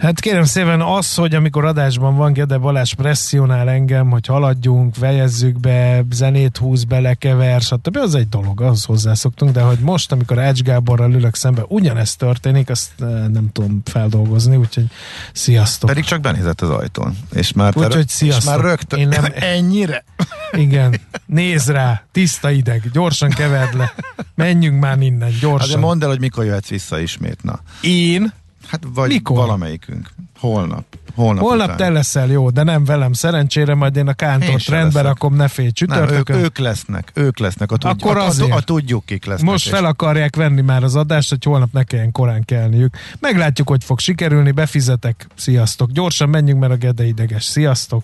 Hát 0.00 0.20
kérem 0.20 0.44
szépen 0.44 0.80
az, 0.80 1.14
hogy 1.14 1.34
amikor 1.34 1.64
adásban 1.64 2.16
van 2.16 2.32
Gede 2.32 2.58
Balázs 2.58 2.92
presszionál 2.92 3.68
engem, 3.68 4.10
hogy 4.10 4.26
haladjunk, 4.26 4.96
vejezzük 4.96 5.60
be, 5.60 6.04
zenét 6.10 6.56
húz 6.56 6.84
bele, 6.84 7.14
kever, 7.14 7.60
stb. 7.60 7.96
az 7.96 8.14
egy 8.14 8.28
dolog, 8.28 8.60
az 8.60 8.84
hozzászoktunk, 8.84 9.52
de 9.52 9.60
hogy 9.60 9.78
most, 9.78 10.12
amikor 10.12 10.38
Ács 10.38 10.62
Gáborral 10.62 11.12
ülök 11.12 11.34
szembe, 11.34 11.64
ugyanezt 11.68 12.18
történik, 12.18 12.70
azt 12.70 12.90
eh, 12.98 13.08
nem 13.08 13.48
tudom 13.52 13.80
feldolgozni, 13.84 14.56
úgyhogy 14.56 14.86
sziasztok. 15.32 15.88
Pedig 15.88 16.04
csak 16.04 16.20
benézett 16.20 16.60
az 16.60 16.70
ajtón. 16.70 17.16
És 17.32 17.52
már, 17.52 17.76
úgyhogy 17.76 18.08
sziasztok. 18.08 18.42
És 18.42 18.48
már 18.48 18.60
rögtön. 18.60 18.98
Én 18.98 19.08
nem... 19.08 19.24
Ennyire? 19.56 20.04
Igen. 20.52 21.00
Nézd 21.26 21.70
rá, 21.70 22.02
tiszta 22.12 22.50
ideg, 22.50 22.90
gyorsan 22.92 23.30
keverd 23.30 23.76
le. 23.76 23.94
Menjünk 24.34 24.80
már 24.80 25.00
innen, 25.00 25.30
gyorsan. 25.40 25.60
Azért 25.60 25.80
mondd 25.80 26.02
el, 26.02 26.08
hogy 26.08 26.20
mikor 26.20 26.44
jöhetsz 26.44 26.68
vissza 26.68 26.98
ismét, 26.98 27.42
na. 27.42 27.60
Én? 27.80 28.32
Hát 28.70 28.80
vagy 28.94 29.08
Mikor? 29.08 29.36
valamelyikünk. 29.36 30.10
Holnap. 30.38 30.84
Holnap, 31.14 31.42
Holnap 31.42 31.64
után. 31.64 31.76
te 31.76 31.88
leszel 31.88 32.26
jó, 32.26 32.50
de 32.50 32.62
nem 32.62 32.84
velem. 32.84 33.12
Szerencsére 33.12 33.74
majd 33.74 33.96
én 33.96 34.08
a 34.08 34.12
kántort 34.12 34.68
én 34.68 34.74
rendbe 34.78 35.00
rakom, 35.00 35.34
ne 35.34 35.48
félj 35.48 35.70
csütörtökön. 35.70 36.36
Ők, 36.36 36.44
ők 36.44 36.58
lesznek, 36.58 37.10
ők 37.14 37.38
lesznek. 37.38 37.72
A, 37.72 37.76
tudj, 37.76 38.02
Akkor 38.02 38.16
a, 38.16 38.26
a, 38.26 38.32
a, 38.50 38.60
tudjuk, 38.60 39.04
kik 39.04 39.24
lesznek. 39.24 39.50
Most 39.50 39.68
fel 39.68 39.84
akarják 39.84 40.36
venni 40.36 40.60
már 40.60 40.82
az 40.84 40.96
adást, 40.96 41.28
hogy 41.28 41.44
holnap 41.44 41.72
ne 41.72 41.82
kelljen 41.82 42.12
korán 42.12 42.44
kelniük. 42.44 42.96
Meglátjuk, 43.20 43.68
hogy 43.68 43.84
fog 43.84 43.98
sikerülni, 43.98 44.50
befizetek. 44.50 45.26
Sziasztok. 45.36 45.90
Gyorsan 45.90 46.28
menjünk, 46.28 46.60
mert 46.60 46.72
a 46.72 46.76
Gede 46.76 47.06
ideges. 47.06 47.44
Sziasztok. 47.44 48.02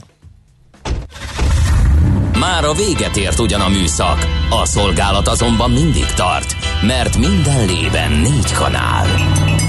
Már 2.39 2.65
a 2.65 2.73
véget 2.73 3.17
ért 3.17 3.39
ugyan 3.39 3.61
a 3.61 3.69
műszak. 3.69 4.27
A 4.51 4.65
szolgálat 4.67 5.29
azonban 5.29 5.71
mindig 5.71 6.07
tart, 6.07 6.57
mert 6.87 7.19
minden 7.19 7.67
lében 7.67 8.13
négy 8.13 8.53
kanál. 8.53 9.07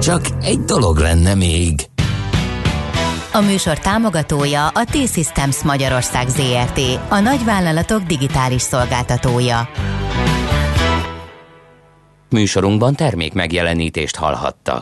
Csak 0.00 0.20
egy 0.42 0.60
dolog 0.60 0.98
lenne 0.98 1.34
még. 1.34 1.74
A 3.32 3.40
műsor 3.40 3.78
támogatója 3.78 4.68
a 4.68 4.84
T-Systems 4.84 5.62
Magyarország 5.62 6.28
ZRT, 6.28 6.80
a 7.08 7.18
nagyvállalatok 7.18 8.02
digitális 8.02 8.62
szolgáltatója. 8.62 9.68
Műsorunkban 12.30 12.94
termék 12.94 13.32
megjelenítést 13.32 14.16
hallhattak. 14.16 14.78